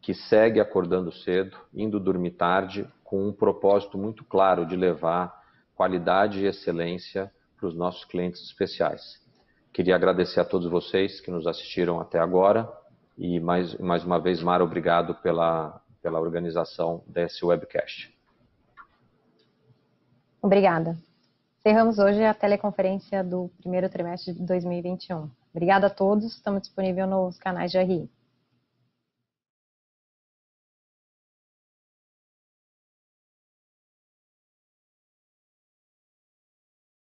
que 0.00 0.14
segue 0.14 0.60
acordando 0.60 1.12
cedo, 1.12 1.56
indo 1.74 2.00
dormir 2.00 2.32
tarde, 2.32 2.86
com 3.04 3.28
um 3.28 3.32
propósito 3.32 3.98
muito 3.98 4.24
claro 4.24 4.64
de 4.64 4.76
levar 4.76 5.34
qualidade 5.74 6.40
e 6.40 6.46
excelência 6.46 7.30
para 7.56 7.68
os 7.68 7.74
nossos 7.74 8.04
clientes 8.04 8.42
especiais. 8.42 9.20
Queria 9.72 9.94
agradecer 9.94 10.40
a 10.40 10.44
todos 10.44 10.68
vocês 10.68 11.20
que 11.20 11.30
nos 11.30 11.46
assistiram 11.46 12.00
até 12.00 12.18
agora 12.18 12.68
e 13.16 13.38
mais, 13.38 13.76
mais 13.78 14.04
uma 14.04 14.18
vez, 14.18 14.42
Mara, 14.42 14.64
obrigado 14.64 15.14
pela, 15.16 15.80
pela 16.02 16.20
organização 16.20 17.02
desse 17.06 17.44
webcast. 17.44 18.14
Obrigada. 20.42 20.96
Encerramos 21.58 21.98
hoje 21.98 22.24
a 22.24 22.32
teleconferência 22.32 23.22
do 23.22 23.50
primeiro 23.58 23.88
trimestre 23.88 24.32
de 24.32 24.42
2021. 24.42 25.30
Obrigada 25.54 25.88
a 25.88 25.90
todos, 25.90 26.24
estamos 26.24 26.62
disponíveis 26.62 27.08
nos 27.08 27.36
canais 27.36 27.70
de 27.70 27.78
RI. 27.78 28.10